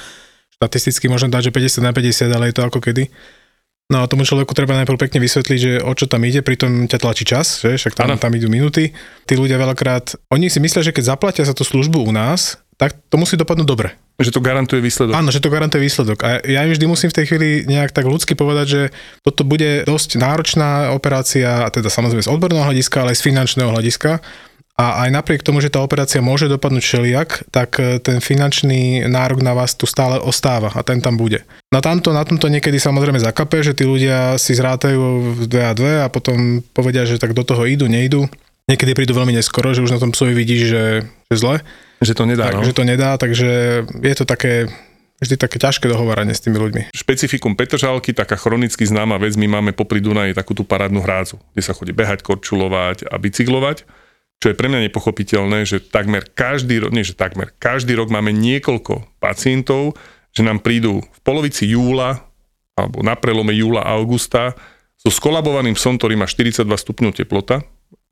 štatisticky 0.59 1.07
možno 1.13 1.29
dať, 1.29 1.53
že 1.53 1.79
50 1.79 1.85
na 1.85 1.93
50, 1.93 2.35
ale 2.35 2.49
je 2.51 2.55
to 2.57 2.65
ako 2.65 2.81
kedy. 2.81 3.13
No 3.93 4.01
a 4.01 4.09
tomu 4.09 4.25
človeku 4.25 4.57
treba 4.57 4.81
najprv 4.81 4.97
pekne 4.97 5.21
vysvetliť, 5.21 5.59
že 5.61 5.73
o 5.85 5.93
čo 5.93 6.09
tam 6.09 6.25
ide, 6.25 6.41
pritom 6.41 6.89
ťa 6.89 6.99
tlačí 7.05 7.29
čas, 7.29 7.61
že? 7.61 7.77
však 7.77 7.93
tam, 7.93 8.17
tam 8.17 8.33
idú 8.33 8.49
minuty. 8.49 8.97
Tí 9.29 9.37
ľudia 9.37 9.61
veľakrát, 9.61 10.17
oni 10.33 10.49
si 10.49 10.57
myslia, 10.57 10.81
že 10.81 10.97
keď 10.97 11.13
zaplatia 11.13 11.45
za 11.45 11.53
tú 11.53 11.69
službu 11.69 12.01
u 12.01 12.09
nás, 12.09 12.57
tak 12.81 12.97
to 13.13 13.21
musí 13.21 13.37
dopadnúť 13.37 13.69
dobre. 13.69 13.93
Že 14.17 14.35
to 14.35 14.41
garantuje 14.41 14.81
výsledok. 14.81 15.15
Áno, 15.15 15.29
že 15.29 15.43
to 15.45 15.53
garantuje 15.53 15.85
výsledok. 15.85 16.19
A 16.25 16.41
ja 16.43 16.65
im 16.65 16.73
vždy 16.73 16.87
musím 16.89 17.13
v 17.13 17.17
tej 17.21 17.27
chvíli 17.29 17.49
nejak 17.69 17.93
tak 17.93 18.09
ľudsky 18.09 18.33
povedať, 18.33 18.67
že 18.67 18.83
toto 19.21 19.45
bude 19.45 19.85
dosť 19.85 20.17
náročná 20.17 20.91
operácia, 20.97 21.69
teda 21.69 21.93
samozrejme 21.93 22.25
z 22.25 22.33
odborného 22.33 22.65
hľadiska, 22.65 23.05
ale 23.05 23.13
aj 23.13 23.19
z 23.21 23.27
finančného 23.31 23.69
hľadiska 23.69 24.25
a 24.75 25.07
aj 25.07 25.11
napriek 25.15 25.47
tomu, 25.47 25.63
že 25.63 25.71
tá 25.71 25.79
operácia 25.87 26.19
môže 26.19 26.51
dopadnúť 26.51 26.83
všelijak, 26.83 27.47
tak 27.55 27.79
e, 27.79 28.03
ten 28.03 28.19
finančný 28.19 29.07
nárok 29.07 29.39
na 29.39 29.55
vás 29.55 29.79
tu 29.79 29.87
stále 29.87 30.19
ostáva 30.19 30.75
a 30.75 30.83
ten 30.83 30.99
tam 30.99 31.15
bude. 31.15 31.47
Na, 31.71 31.79
tamto, 31.79 32.11
na 32.11 32.27
tomto 32.27 32.51
niekedy 32.51 32.83
samozrejme 32.83 33.23
zakape, 33.23 33.63
že 33.63 33.71
tí 33.71 33.87
ľudia 33.87 34.35
si 34.35 34.51
zrátajú 34.51 35.39
v 35.39 35.43
2 35.47 35.71
a 35.71 35.73
2 35.79 36.03
a 36.03 36.09
potom 36.11 36.59
povedia, 36.75 37.07
že 37.07 37.23
tak 37.23 37.39
do 37.39 37.47
toho 37.47 37.71
idú, 37.71 37.87
nejdu. 37.87 38.27
Niekedy 38.67 38.99
prídu 38.99 39.15
veľmi 39.15 39.39
neskoro, 39.39 39.71
že 39.71 39.85
už 39.85 39.95
na 39.95 40.03
tom 40.03 40.11
psovi 40.11 40.35
vidíš, 40.35 40.63
že, 40.67 40.85
že 41.31 41.37
zle. 41.39 41.57
Že 42.03 42.15
to 42.19 42.25
nedá, 42.27 42.51
tak, 42.51 42.55
no? 42.59 42.67
Že 42.67 42.75
to 42.75 42.83
nedá, 42.83 43.11
takže 43.15 43.51
je 43.87 44.15
to 44.19 44.27
také 44.27 44.67
vždy 45.23 45.39
také 45.39 45.63
ťažké 45.63 45.87
dohováranie 45.87 46.35
s 46.35 46.43
tými 46.43 46.59
ľuďmi. 46.59 46.83
Špecifikum 46.91 47.55
Petržalky, 47.55 48.11
taká 48.11 48.35
chronicky 48.35 48.83
známa 48.83 49.23
vec, 49.23 49.39
my 49.39 49.47
máme 49.47 49.71
popri 49.71 50.03
Dunaji 50.03 50.35
takú 50.35 50.59
tú 50.59 50.67
parádnu 50.67 50.99
hrádzu, 50.99 51.39
kde 51.55 51.63
sa 51.63 51.71
chodí 51.71 51.95
behať, 51.95 52.27
korčulovať 52.27 53.07
a 53.07 53.15
bicyklovať 53.23 53.87
čo 54.45 54.53
je 54.53 54.61
pre 54.61 54.69
mňa 54.69 54.93
nepochopiteľné, 54.93 55.65
že 55.65 55.81
takmer 55.81 56.29
každý 56.29 56.85
rok, 56.85 56.93
nie 56.93 57.01
že 57.01 57.17
takmer, 57.17 57.49
každý 57.57 57.97
rok 57.97 58.13
máme 58.13 58.29
niekoľko 58.29 59.17
pacientov, 59.17 59.97
že 60.37 60.45
nám 60.45 60.61
prídu 60.61 61.01
v 61.01 61.21
polovici 61.25 61.65
júla 61.73 62.21
alebo 62.77 63.01
na 63.01 63.17
prelome 63.17 63.57
júla 63.57 63.81
a 63.81 63.97
augusta 63.97 64.53
so 65.01 65.09
skolabovaným 65.09 65.73
psom, 65.73 65.97
ktorý 65.97 66.21
má 66.21 66.29
42 66.29 66.69
stupňov 66.69 67.17
teplota, 67.17 67.65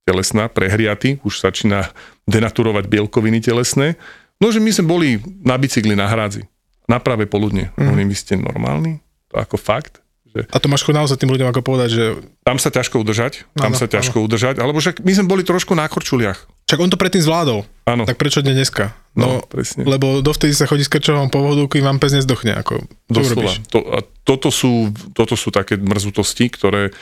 telesná, 0.09 0.49
prehriaty, 0.49 1.21
už 1.21 1.45
začína 1.45 1.93
denaturovať 2.25 2.89
bielkoviny 2.89 3.45
telesné. 3.45 4.01
No, 4.41 4.49
že 4.49 4.59
my 4.59 4.73
sme 4.73 4.87
boli 4.89 5.09
na 5.45 5.61
bicykli 5.61 5.93
na 5.93 6.09
hrádzi, 6.09 6.49
na 6.89 6.97
pravé 6.97 7.29
poludne. 7.29 7.77
Mm. 7.77 7.93
Oni, 7.93 8.03
vy 8.09 8.17
ste 8.17 8.41
normálni? 8.41 9.05
To 9.31 9.39
ako 9.39 9.61
fakt? 9.61 10.02
Že... 10.33 10.49
A 10.49 10.57
to 10.57 10.67
máš 10.73 10.89
naozaj 10.89 11.21
tým 11.21 11.29
ľuďom 11.29 11.49
ako 11.53 11.61
povedať, 11.61 11.91
že... 11.93 12.05
Tam 12.41 12.57
sa 12.57 12.73
ťažko 12.73 13.05
udržať, 13.05 13.45
tam 13.53 13.73
ano, 13.73 13.79
sa 13.79 13.85
ťažko 13.85 14.17
ano. 14.21 14.27
udržať, 14.27 14.57
alebo 14.59 14.81
však 14.81 15.05
my 15.05 15.13
sme 15.13 15.27
boli 15.29 15.43
trošku 15.45 15.77
na 15.77 15.85
korčuliach. 15.85 16.49
Však 16.73 16.81
on 16.81 16.89
to 16.89 16.97
predtým 16.97 17.21
zvládol. 17.21 17.69
Áno. 17.85 18.09
Tak 18.09 18.17
prečo 18.17 18.41
dnes 18.41 18.57
dneska? 18.57 18.97
No, 19.13 19.27
no 19.29 19.37
presne. 19.45 19.85
Lebo 19.85 20.25
dovtedy 20.25 20.57
sa 20.57 20.65
chodí 20.65 20.89
s 20.89 20.89
krčovom 20.89 21.29
povodu, 21.29 21.61
kým 21.69 21.85
vám 21.85 22.01
pes 22.01 22.17
nezdochne. 22.17 22.57
Ako, 22.57 22.81
Doslova. 23.13 23.53
To, 23.77 23.79
a 23.93 24.01
toto, 24.25 24.49
sú, 24.49 24.89
toto 25.13 25.37
sú 25.37 25.53
také 25.53 25.77
mrzutosti, 25.77 26.49
ktoré, 26.49 26.97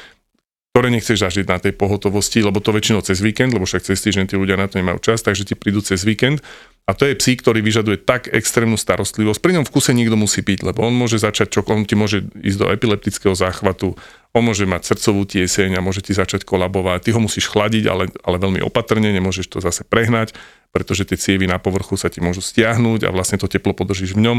ktoré 0.71 0.87
nechceš 0.95 1.27
zažiť 1.27 1.47
na 1.51 1.59
tej 1.59 1.75
pohotovosti, 1.75 2.47
lebo 2.47 2.63
to 2.63 2.71
väčšinou 2.71 3.03
cez 3.03 3.19
víkend, 3.19 3.51
lebo 3.51 3.67
však 3.67 3.91
cez 3.91 3.99
týždeň 4.07 4.31
tí 4.31 4.39
ľudia 4.39 4.55
na 4.55 4.71
to 4.71 4.79
nemajú 4.79 5.03
čas, 5.03 5.19
takže 5.19 5.43
ti 5.43 5.55
prídu 5.59 5.83
cez 5.83 6.07
víkend 6.07 6.39
a 6.87 6.95
to 6.95 7.07
je 7.07 7.15
psík, 7.15 7.43
ktorý 7.47 7.63
vyžaduje 7.63 8.03
tak 8.03 8.27
extrémnu 8.31 8.75
starostlivosť. 8.75 9.39
Pri 9.39 9.55
ňom 9.55 9.67
v 9.67 9.71
kuse 9.71 9.95
niekto 9.95 10.19
musí 10.19 10.43
piť, 10.43 10.67
lebo 10.67 10.83
on 10.83 10.91
môže 10.91 11.23
začať, 11.23 11.59
čo 11.59 11.61
on 11.71 11.87
ti 11.87 11.95
môže 11.95 12.27
ísť 12.39 12.59
do 12.59 12.67
epileptického 12.71 13.35
záchvatu, 13.35 13.95
on 14.31 14.43
môže 14.43 14.67
mať 14.67 14.95
srdcovú 14.95 15.23
tieseň 15.27 15.79
a 15.79 15.85
môže 15.85 16.07
ti 16.07 16.15
začať 16.15 16.43
kolabovať. 16.43 17.07
Ty 17.07 17.11
ho 17.15 17.21
musíš 17.23 17.51
chladiť, 17.51 17.85
ale, 17.91 18.11
ale 18.27 18.37
veľmi 18.39 18.63
opatrne, 18.63 19.11
nemôžeš 19.11 19.51
to 19.51 19.59
zase 19.63 19.87
prehnať, 19.87 20.35
pretože 20.71 21.07
tie 21.07 21.19
cievy 21.19 21.51
na 21.51 21.59
povrchu 21.59 21.99
sa 21.99 22.11
ti 22.11 22.23
môžu 22.23 22.43
stiahnuť 22.43 23.07
a 23.07 23.15
vlastne 23.15 23.39
to 23.39 23.51
teplo 23.51 23.75
podržíš 23.75 24.15
v 24.15 24.27
ňom. 24.27 24.39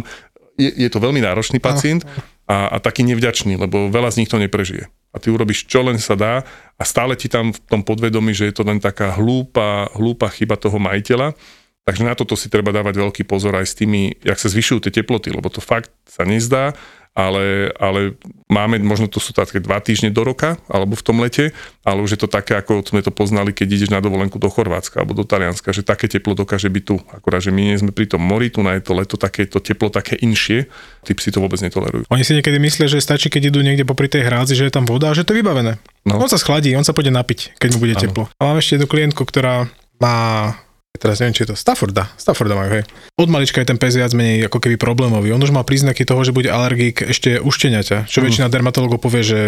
Je, 0.62 0.70
je 0.86 0.90
to 0.94 1.02
veľmi 1.02 1.26
náročný 1.26 1.58
pacient 1.58 2.06
a, 2.46 2.70
a 2.70 2.78
taký 2.78 3.02
nevďačný, 3.10 3.58
lebo 3.58 3.90
veľa 3.90 4.14
z 4.14 4.22
nich 4.22 4.30
to 4.30 4.38
neprežije. 4.38 4.86
A 5.12 5.18
ty 5.18 5.34
urobíš 5.34 5.66
čo 5.66 5.82
len 5.82 5.98
sa 5.98 6.14
dá 6.14 6.46
a 6.78 6.84
stále 6.86 7.18
ti 7.18 7.26
tam 7.26 7.50
v 7.50 7.60
tom 7.66 7.82
podvedomí, 7.82 8.32
že 8.38 8.54
je 8.54 8.56
to 8.56 8.64
len 8.64 8.78
taká 8.78 9.18
hlúpa, 9.18 9.90
hlúpa 9.98 10.30
chyba 10.30 10.56
toho 10.56 10.78
majiteľa, 10.78 11.34
Takže 11.82 12.06
na 12.06 12.14
toto 12.14 12.38
si 12.38 12.46
treba 12.46 12.70
dávať 12.70 12.94
veľký 13.02 13.26
pozor 13.26 13.58
aj 13.58 13.66
s 13.66 13.74
tými, 13.74 14.14
jak 14.22 14.38
sa 14.38 14.54
zvyšujú 14.54 14.86
tie 14.86 15.02
teploty, 15.02 15.34
lebo 15.34 15.50
to 15.50 15.66
fakt 15.66 15.90
sa 16.06 16.22
nezdá 16.22 16.78
ale, 17.12 17.76
ale 17.76 18.16
máme, 18.48 18.80
možno 18.80 19.12
to 19.12 19.20
sú 19.20 19.36
také 19.36 19.60
dva 19.60 19.84
týždne 19.84 20.16
do 20.16 20.24
roka, 20.24 20.56
alebo 20.72 20.96
v 20.96 21.04
tom 21.04 21.20
lete, 21.20 21.52
ale 21.84 22.00
už 22.00 22.16
je 22.16 22.20
to 22.24 22.32
také, 22.32 22.56
ako 22.56 22.88
sme 22.88 23.04
to 23.04 23.12
poznali, 23.12 23.52
keď 23.52 23.68
ideš 23.68 23.92
na 23.92 24.00
dovolenku 24.00 24.40
do 24.40 24.48
Chorvátska 24.48 25.04
alebo 25.04 25.12
do 25.12 25.28
Talianska, 25.28 25.76
že 25.76 25.84
také 25.84 26.08
teplo 26.08 26.32
dokáže 26.40 26.72
byť 26.72 26.84
tu. 26.88 26.96
Akorát, 27.12 27.44
že 27.44 27.52
my 27.52 27.62
nie 27.68 27.76
sme 27.76 27.92
pri 27.92 28.08
tom 28.08 28.24
mori, 28.24 28.48
tu 28.48 28.64
na 28.64 28.80
je 28.80 28.84
to 28.88 28.96
leto 28.96 29.20
také, 29.20 29.44
to 29.44 29.60
teplo 29.60 29.92
také 29.92 30.16
inšie, 30.24 30.72
tí 31.04 31.12
psi 31.12 31.36
to 31.36 31.44
vôbec 31.44 31.60
netolerujú. 31.60 32.08
Oni 32.08 32.24
si 32.24 32.32
niekedy 32.32 32.56
myslia, 32.64 32.88
že 32.88 33.04
stačí, 33.04 33.28
keď 33.28 33.52
idú 33.52 33.60
niekde 33.60 33.84
popri 33.84 34.08
tej 34.08 34.32
hrádzi, 34.32 34.56
že 34.56 34.72
je 34.72 34.74
tam 34.74 34.88
voda 34.88 35.12
a 35.12 35.18
že 35.18 35.28
to 35.28 35.36
je 35.36 35.44
vybavené. 35.44 35.84
No. 36.08 36.16
On 36.16 36.32
sa 36.32 36.40
schladí, 36.40 36.72
on 36.80 36.88
sa 36.88 36.96
pôjde 36.96 37.12
napiť, 37.12 37.60
keď 37.60 37.70
mu 37.76 37.80
bude 37.84 38.00
ano. 38.00 38.04
teplo. 38.08 38.24
A 38.40 38.42
mám 38.48 38.58
ešte 38.64 38.80
jednu 38.80 38.88
klientku, 38.88 39.28
ktorá 39.28 39.68
má 40.00 40.56
teraz 41.00 41.24
neviem, 41.24 41.34
či 41.34 41.44
je 41.48 41.54
to 41.54 41.58
Stafforda, 41.58 42.12
Stafforda 42.20 42.58
majú, 42.58 42.82
hej. 42.82 42.84
Od 43.16 43.30
malička 43.32 43.64
je 43.64 43.70
ten 43.72 43.80
pes 43.80 43.96
viac 43.96 44.12
menej 44.12 44.52
ako 44.52 44.60
keby 44.60 44.76
problémový. 44.76 45.32
On 45.32 45.42
už 45.42 45.56
má 45.56 45.64
príznaky 45.64 46.04
toho, 46.04 46.22
že 46.22 46.36
bude 46.36 46.52
alergik 46.52 47.06
ešte 47.06 47.40
u 47.40 47.50
šteniaťa, 47.50 48.12
čo 48.12 48.20
mm. 48.20 48.26
väčšina 48.28 48.48
dermatologov 48.52 49.00
povie, 49.00 49.24
že 49.24 49.40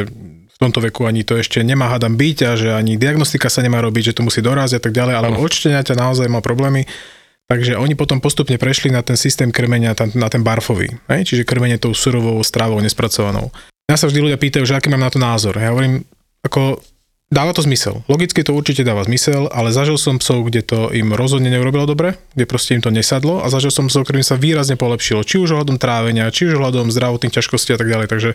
v 0.53 0.57
tomto 0.61 0.79
veku 0.79 1.09
ani 1.09 1.25
to 1.25 1.35
ešte 1.35 1.59
nemá 1.65 1.89
hádam 1.89 2.13
byť 2.13 2.37
a 2.45 2.51
že 2.53 2.69
ani 2.71 2.95
diagnostika 2.95 3.49
sa 3.49 3.65
nemá 3.65 3.81
robiť, 3.81 4.13
že 4.13 4.15
to 4.21 4.25
musí 4.25 4.39
doráziť 4.39 4.77
a 4.79 4.83
tak 4.85 4.93
ďalej, 4.93 5.13
ale 5.17 5.27
od 5.33 5.51
šteniaťa 5.51 5.93
naozaj 5.97 6.29
má 6.29 6.39
problémy. 6.39 6.85
Takže 7.51 7.75
oni 7.75 7.93
potom 7.99 8.23
postupne 8.23 8.55
prešli 8.55 8.87
na 8.87 9.03
ten 9.03 9.19
systém 9.19 9.51
krmenia, 9.51 9.91
na 10.15 10.27
ten 10.31 10.41
barfový, 10.41 10.95
hej? 11.11 11.21
čiže 11.27 11.43
krmenie 11.43 11.75
tou 11.75 11.91
surovou 11.91 12.39
stravou 12.39 12.79
nespracovanou. 12.79 13.51
Ja 13.91 13.99
sa 13.99 14.07
vždy 14.07 14.31
ľudia 14.31 14.39
pýtajú, 14.39 14.63
že 14.63 14.79
aký 14.79 14.87
mám 14.87 15.03
na 15.03 15.11
to 15.11 15.19
názor. 15.19 15.59
Ja 15.59 15.75
hovorím, 15.75 16.07
ako 16.39 16.79
Dáva 17.33 17.49
to 17.49 17.65
zmysel. 17.65 18.05
Logicky 18.05 18.45
to 18.45 18.53
určite 18.53 18.85
dáva 18.85 19.01
zmysel, 19.09 19.49
ale 19.49 19.73
zažil 19.73 19.97
som 19.97 20.21
psov, 20.21 20.45
kde 20.45 20.61
to 20.61 20.93
im 20.93 21.17
rozhodne 21.17 21.49
neurobilo 21.49 21.89
dobre, 21.89 22.21
kde 22.37 22.45
proste 22.45 22.77
im 22.77 22.85
to 22.85 22.93
nesadlo 22.93 23.41
a 23.41 23.49
zažil 23.49 23.73
som 23.73 23.89
psov, 23.89 24.05
ktorým 24.05 24.21
sa 24.21 24.37
výrazne 24.37 24.77
polepšilo, 24.77 25.25
či 25.25 25.41
už 25.41 25.57
ohľadom 25.57 25.81
trávenia, 25.81 26.29
či 26.29 26.45
už 26.45 26.61
ohľadom 26.61 26.93
zdravotných 26.93 27.33
ťažkostí 27.33 27.73
a 27.73 27.81
tak 27.81 27.89
ďalej. 27.89 28.05
Takže 28.05 28.29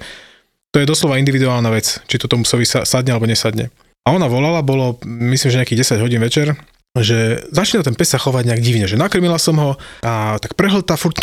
to 0.74 0.76
je 0.82 0.90
doslova 0.90 1.22
individuálna 1.22 1.70
vec, 1.70 2.02
či 2.10 2.18
to 2.18 2.26
tomu 2.26 2.42
psovi 2.42 2.66
sadne 2.66 3.14
alebo 3.14 3.30
nesadne. 3.30 3.70
A 4.02 4.10
ona 4.10 4.26
volala, 4.26 4.66
bolo 4.66 4.98
myslím, 5.06 5.54
že 5.54 5.60
nejakých 5.62 5.94
10 5.94 6.02
hodín 6.02 6.18
večer, 6.18 6.58
že 6.98 7.46
začína 7.54 7.86
ten 7.86 7.94
pes 7.94 8.10
sa 8.10 8.18
chovať 8.18 8.50
nejak 8.50 8.64
divne, 8.66 8.90
že 8.90 8.98
nakrmila 8.98 9.38
som 9.38 9.54
ho 9.62 9.70
a 10.02 10.42
tak 10.42 10.58
prehltá 10.58 10.98
furt, 10.98 11.22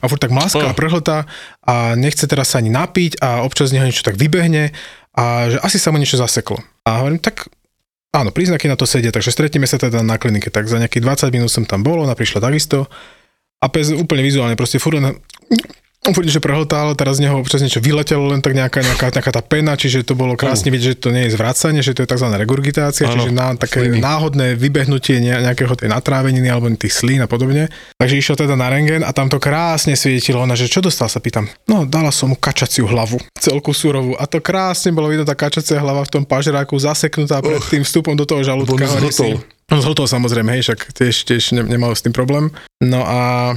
a 0.00 0.04
furt 0.08 0.22
tak 0.22 0.32
mláska 0.32 0.64
a 0.64 0.72
prehltá 0.72 1.28
a 1.60 1.92
nechce 1.92 2.24
teraz 2.24 2.56
sa 2.56 2.64
ani 2.64 2.72
napiť 2.72 3.20
a 3.20 3.44
občas 3.44 3.68
z 3.68 3.76
neho 3.76 3.84
niečo 3.84 4.00
tak 4.00 4.16
vybehne 4.16 4.72
a 5.12 5.52
že 5.52 5.60
asi 5.60 5.76
sa 5.76 5.92
mu 5.92 6.00
niečo 6.00 6.16
zaseklo. 6.16 6.56
A 6.82 7.02
hovorím, 7.02 7.22
tak 7.22 7.46
áno, 8.10 8.34
príznaky 8.34 8.66
na 8.66 8.76
to 8.76 8.84
sedia, 8.84 9.14
takže 9.14 9.30
stretneme 9.30 9.70
sa 9.70 9.78
teda 9.78 10.02
na 10.02 10.18
klinike, 10.18 10.50
tak 10.50 10.66
za 10.66 10.82
nejakých 10.82 11.30
20 11.30 11.34
minút 11.34 11.50
som 11.50 11.64
tam 11.64 11.86
bol, 11.86 12.02
ona 12.02 12.18
prišla 12.18 12.42
takisto. 12.42 12.90
A 13.62 13.70
pes 13.70 13.94
úplne 13.94 14.26
vizuálne, 14.26 14.58
proste 14.58 14.82
furt 14.82 14.98
furt 16.10 16.26
že 16.26 16.42
prehltal, 16.42 16.98
teraz 16.98 17.22
z 17.22 17.30
neho 17.30 17.38
občas 17.38 17.62
niečo 17.62 17.78
vyletelo, 17.78 18.26
len 18.26 18.42
tak 18.42 18.58
nejaká, 18.58 18.82
nejaká, 18.82 19.14
nejaká 19.14 19.30
tá 19.30 19.38
pena, 19.38 19.78
čiže 19.78 20.02
to 20.02 20.18
bolo 20.18 20.34
krásne 20.34 20.66
uh. 20.66 20.74
vidieť, 20.74 20.88
že 20.90 20.98
to 20.98 21.14
nie 21.14 21.30
je 21.30 21.38
zvracanie, 21.38 21.78
že 21.78 21.94
to 21.94 22.02
je 22.02 22.10
tzv. 22.10 22.26
regurgitácia, 22.26 23.06
ano, 23.06 23.14
čiže 23.14 23.30
na, 23.30 23.54
také 23.54 23.86
sliny. 23.86 24.02
náhodné 24.02 24.46
vybehnutie 24.58 25.22
nejakého 25.22 25.78
tej 25.78 25.86
natráveniny 25.86 26.50
alebo 26.50 26.66
tých 26.74 26.90
slín 26.90 27.22
a 27.22 27.30
podobne. 27.30 27.70
Takže 28.02 28.18
išiel 28.18 28.34
teda 28.34 28.58
na 28.58 28.66
rengen 28.66 29.06
a 29.06 29.14
tam 29.14 29.30
to 29.30 29.38
krásne 29.38 29.94
svietilo, 29.94 30.42
ona, 30.42 30.58
že 30.58 30.66
čo 30.66 30.82
dostal 30.82 31.06
sa 31.06 31.22
pýtam. 31.22 31.46
No, 31.70 31.86
dala 31.86 32.10
som 32.10 32.34
mu 32.34 32.36
kačaciu 32.36 32.90
hlavu, 32.90 33.22
celku 33.38 33.70
surovú 33.70 34.18
a 34.18 34.26
to 34.26 34.42
krásne 34.42 34.90
bolo 34.90 35.06
vidno 35.06 35.22
tá 35.22 35.38
kačacia 35.38 35.78
hlava 35.78 36.02
v 36.02 36.18
tom 36.18 36.24
pažeráku 36.26 36.74
zaseknutá 36.82 37.38
pred 37.38 37.62
tým 37.70 37.86
vstupom 37.86 38.18
do 38.18 38.26
toho 38.26 38.42
žalúdka. 38.42 38.90
On 39.72 39.80
zhotol 39.80 40.04
samozrejme, 40.04 40.52
hej, 40.58 40.68
však 40.68 40.80
tiež, 40.92 41.16
tiež 41.24 41.42
nemal 41.56 41.96
s 41.96 42.04
tým 42.04 42.12
problém. 42.12 42.52
No 42.84 43.06
a 43.08 43.54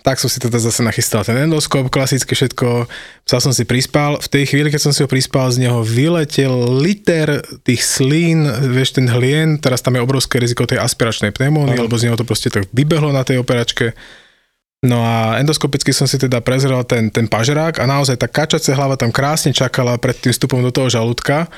tak 0.00 0.16
som 0.16 0.32
si 0.32 0.40
teda 0.40 0.56
zase 0.56 0.80
nachystal 0.80 1.22
ten 1.22 1.36
endoskop, 1.36 1.92
klasické 1.92 2.32
všetko, 2.32 2.88
sa 3.28 3.38
som 3.38 3.52
si 3.52 3.68
prispal. 3.68 4.16
V 4.18 4.28
tej 4.28 4.44
chvíli, 4.48 4.72
keď 4.72 4.90
som 4.90 4.92
si 4.92 5.04
ho 5.04 5.08
prispal, 5.08 5.52
z 5.52 5.68
neho 5.68 5.84
vyletel 5.84 6.80
liter 6.80 7.44
tých 7.64 7.84
slín, 7.84 8.48
vieš, 8.48 8.96
ten 8.96 9.06
hlien, 9.08 9.60
teraz 9.60 9.84
tam 9.84 9.96
je 9.96 10.04
obrovské 10.04 10.40
riziko 10.40 10.64
tej 10.64 10.80
aspiračnej 10.80 11.32
pneumóny, 11.36 11.76
lebo 11.76 11.94
z 12.00 12.08
neho 12.08 12.16
to 12.16 12.24
proste 12.24 12.48
tak 12.48 12.68
vybehlo 12.72 13.12
na 13.12 13.22
tej 13.22 13.40
operačke. 13.40 13.92
No 14.80 15.04
a 15.04 15.36
endoskopicky 15.36 15.92
som 15.92 16.08
si 16.08 16.16
teda 16.16 16.40
prezrel 16.40 16.80
ten, 16.88 17.12
ten 17.12 17.28
pažerák 17.28 17.78
a 17.78 17.84
naozaj 17.84 18.16
tá 18.16 18.24
kačacia 18.24 18.72
hlava 18.72 18.96
tam 18.96 19.12
krásne 19.12 19.52
čakala 19.52 20.00
pred 20.00 20.16
tým 20.16 20.32
vstupom 20.32 20.64
do 20.64 20.72
toho 20.72 20.88
žalúdka 20.88 21.52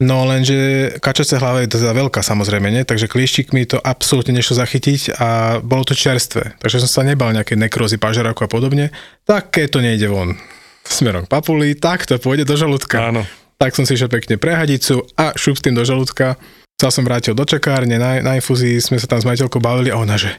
No 0.00 0.24
lenže 0.24 0.96
kačacia 1.04 1.36
hlava 1.36 1.60
je 1.60 1.76
teda 1.76 1.92
veľká 1.92 2.24
samozrejme, 2.24 2.72
nie? 2.72 2.88
takže 2.88 3.04
klieštikmi 3.04 3.68
to 3.68 3.76
absolútne 3.76 4.32
nešlo 4.32 4.56
zachytiť 4.56 5.20
a 5.20 5.60
bolo 5.60 5.84
to 5.84 5.92
čerstvé. 5.92 6.56
Takže 6.56 6.80
som 6.88 6.88
sa 6.88 7.02
nebal 7.04 7.36
nejaké 7.36 7.52
nekrózy 7.52 8.00
pažeráku 8.00 8.48
a 8.48 8.48
podobne. 8.48 8.96
Tak 9.28 9.52
keď 9.52 9.66
to 9.68 9.78
nejde 9.84 10.08
von 10.08 10.40
smerom 10.88 11.28
k 11.28 11.32
papuli, 11.32 11.76
tak 11.76 12.08
to 12.08 12.16
pôjde 12.16 12.48
do 12.48 12.56
žalúdka. 12.56 13.12
Áno. 13.12 13.28
Tak 13.60 13.76
som 13.76 13.84
si 13.84 13.92
išiel 13.92 14.08
pekne 14.08 14.40
prehadicu 14.40 15.04
a 15.20 15.36
šup 15.36 15.60
s 15.60 15.64
tým 15.68 15.76
do 15.76 15.84
žalúdka. 15.84 16.40
Sa 16.80 16.88
som 16.88 17.04
vrátil 17.04 17.36
do 17.36 17.44
čakárne, 17.44 18.00
na, 18.00 18.24
na 18.24 18.40
infúzii 18.40 18.80
sme 18.80 18.96
sa 18.96 19.04
tam 19.04 19.20
s 19.20 19.28
majiteľkou 19.28 19.60
bavili 19.60 19.92
a 19.92 20.00
ona, 20.00 20.16
že 20.16 20.32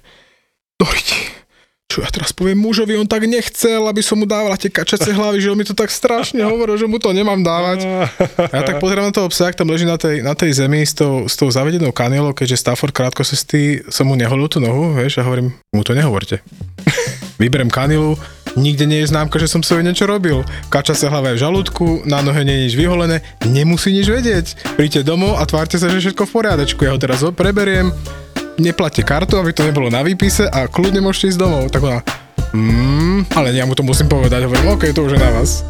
Doriti, 0.82 1.41
čo 1.92 2.00
ja 2.00 2.08
teraz 2.08 2.32
poviem 2.32 2.56
mužovi, 2.56 2.96
on 2.96 3.04
tak 3.04 3.28
nechcel, 3.28 3.84
aby 3.84 4.00
som 4.00 4.16
mu 4.16 4.24
dával 4.24 4.56
tie 4.56 4.72
kačacie 4.72 5.12
hlavy, 5.12 5.44
že 5.44 5.52
on 5.52 5.60
mi 5.60 5.68
to 5.68 5.76
tak 5.76 5.92
strašne 5.92 6.40
hovoril, 6.40 6.80
že 6.80 6.88
mu 6.88 6.96
to 6.96 7.12
nemám 7.12 7.44
dávať. 7.44 7.84
A 8.48 8.54
ja 8.56 8.64
tak 8.64 8.80
pozerám 8.80 9.12
na 9.12 9.14
toho 9.14 9.28
psa, 9.28 9.52
ak 9.52 9.60
tam 9.60 9.68
leží 9.68 9.84
na 9.84 10.00
tej, 10.00 10.24
na 10.24 10.32
tej 10.32 10.56
zemi 10.56 10.80
s 10.88 10.96
tou, 10.96 11.28
s 11.28 11.36
tou 11.36 11.52
zavedenou 11.52 11.92
kanielou, 11.92 12.32
keďže 12.32 12.64
Stafford 12.64 12.96
krátkosestý, 12.96 13.84
som 13.92 14.08
mu 14.08 14.16
neholil 14.16 14.48
tú 14.48 14.64
nohu, 14.64 14.96
vieš, 14.96 15.20
a 15.20 15.28
hovorím, 15.28 15.52
mu 15.76 15.84
to 15.84 15.92
nehovorte. 15.92 16.40
Vyberem 17.42 17.68
kanilu, 17.68 18.16
nikde 18.56 18.88
nie 18.88 19.04
je 19.04 19.12
známka, 19.12 19.36
že 19.36 19.52
som 19.52 19.60
si 19.60 19.76
niečo 19.76 20.08
robil. 20.08 20.48
Kačacia 20.72 21.12
hlava 21.12 21.36
je 21.36 21.42
v 21.42 21.44
žalúdku, 21.44 22.08
na 22.08 22.24
nohe 22.24 22.48
nie 22.48 22.56
je 22.56 22.64
nič 22.72 22.76
vyholené, 22.80 23.20
nemusí 23.52 23.92
nič 23.92 24.08
vedieť. 24.08 24.80
Príďte 24.80 25.04
domov 25.04 25.36
a 25.36 25.44
tvárte 25.44 25.76
sa, 25.76 25.92
že 25.92 26.00
všetko 26.00 26.24
v 26.24 26.32
poriadečku. 26.32 26.80
Ja 26.88 26.96
ho 26.96 27.02
teraz 27.02 27.20
preberiem, 27.36 27.92
neplatte 28.60 29.06
kartu, 29.06 29.40
aby 29.40 29.56
to 29.56 29.64
nebolo 29.64 29.88
na 29.88 30.04
výpise 30.04 30.50
a 30.50 30.68
kľudne 30.68 31.00
môžete 31.00 31.36
ísť 31.36 31.40
domov. 31.40 31.70
Tak 31.72 31.82
ona, 31.86 32.00
mm, 32.52 33.32
ale 33.36 33.56
ja 33.56 33.64
mu 33.64 33.78
to 33.78 33.86
musím 33.86 34.12
povedať. 34.12 34.44
Hovorím, 34.50 34.76
OK, 34.76 34.92
to 34.92 35.08
už 35.08 35.16
je 35.16 35.20
na 35.22 35.30
vás. 35.32 35.64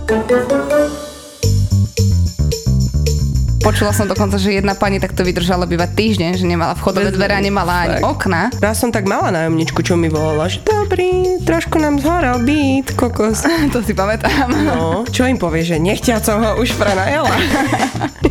Počula 3.61 3.93
som 3.93 4.09
dokonca, 4.09 4.41
že 4.41 4.57
jedna 4.57 4.73
pani 4.73 4.97
takto 4.97 5.21
vydržala 5.21 5.69
bývať 5.69 5.93
týždeň, 5.93 6.33
že 6.33 6.49
nemala 6.49 6.73
vchodové 6.73 7.13
dvere 7.13 7.37
a 7.37 7.41
nemala 7.45 7.85
ani 7.85 8.01
tak. 8.01 8.09
okna. 8.09 8.41
Raz 8.57 8.81
som 8.81 8.89
tak 8.89 9.05
mala 9.05 9.29
nájomničku, 9.29 9.85
čo 9.85 9.93
mi 9.93 10.09
volala, 10.09 10.49
že 10.49 10.65
dobrý, 10.65 11.37
trošku 11.45 11.77
nám 11.77 12.01
zhoral 12.01 12.41
byt, 12.41 12.97
kokos. 12.97 13.45
to 13.73 13.85
si 13.85 13.93
pamätám. 13.93 14.49
No, 14.65 15.05
čo 15.05 15.29
im 15.29 15.37
povie, 15.37 15.61
že 15.61 15.77
nechťa 15.77 16.25
som 16.25 16.41
ho 16.41 16.57
už 16.57 16.73
prenajela. 16.73 17.29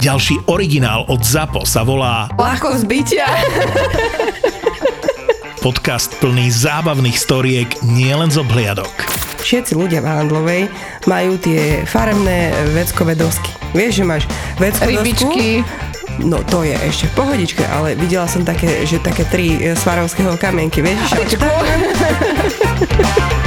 Ďalší 0.00 0.48
originál 0.48 1.04
od 1.12 1.20
ZAPO 1.20 1.68
sa 1.68 1.84
volá 1.84 2.32
Ľahko 2.32 2.72
zbytia. 2.72 3.28
Podcast 5.64 6.16
plný 6.24 6.48
zábavných 6.48 7.20
storiek 7.20 7.68
nielen 7.84 8.32
z 8.32 8.40
obhliadok. 8.40 8.88
Všetci 9.44 9.76
ľudia 9.76 10.00
v 10.00 10.08
Handlovej 10.08 10.62
majú 11.04 11.36
tie 11.36 11.84
farebné 11.84 12.48
veckové 12.72 13.12
dosky. 13.12 13.52
Vieš, 13.76 14.00
že 14.00 14.04
máš 14.08 14.24
veckové 14.56 15.04
Rybičky. 15.04 15.68
No 16.24 16.40
to 16.48 16.64
je 16.64 16.80
ešte 16.80 17.04
v 17.12 17.20
pohodičke, 17.20 17.60
ale 17.68 17.92
videla 17.92 18.24
som 18.24 18.40
také, 18.40 18.88
že 18.88 19.04
také 19.04 19.28
tri 19.28 19.60
svarovského 19.76 20.32
kamienky, 20.40 20.80
vieš? 20.80 21.12
Že 21.28 21.36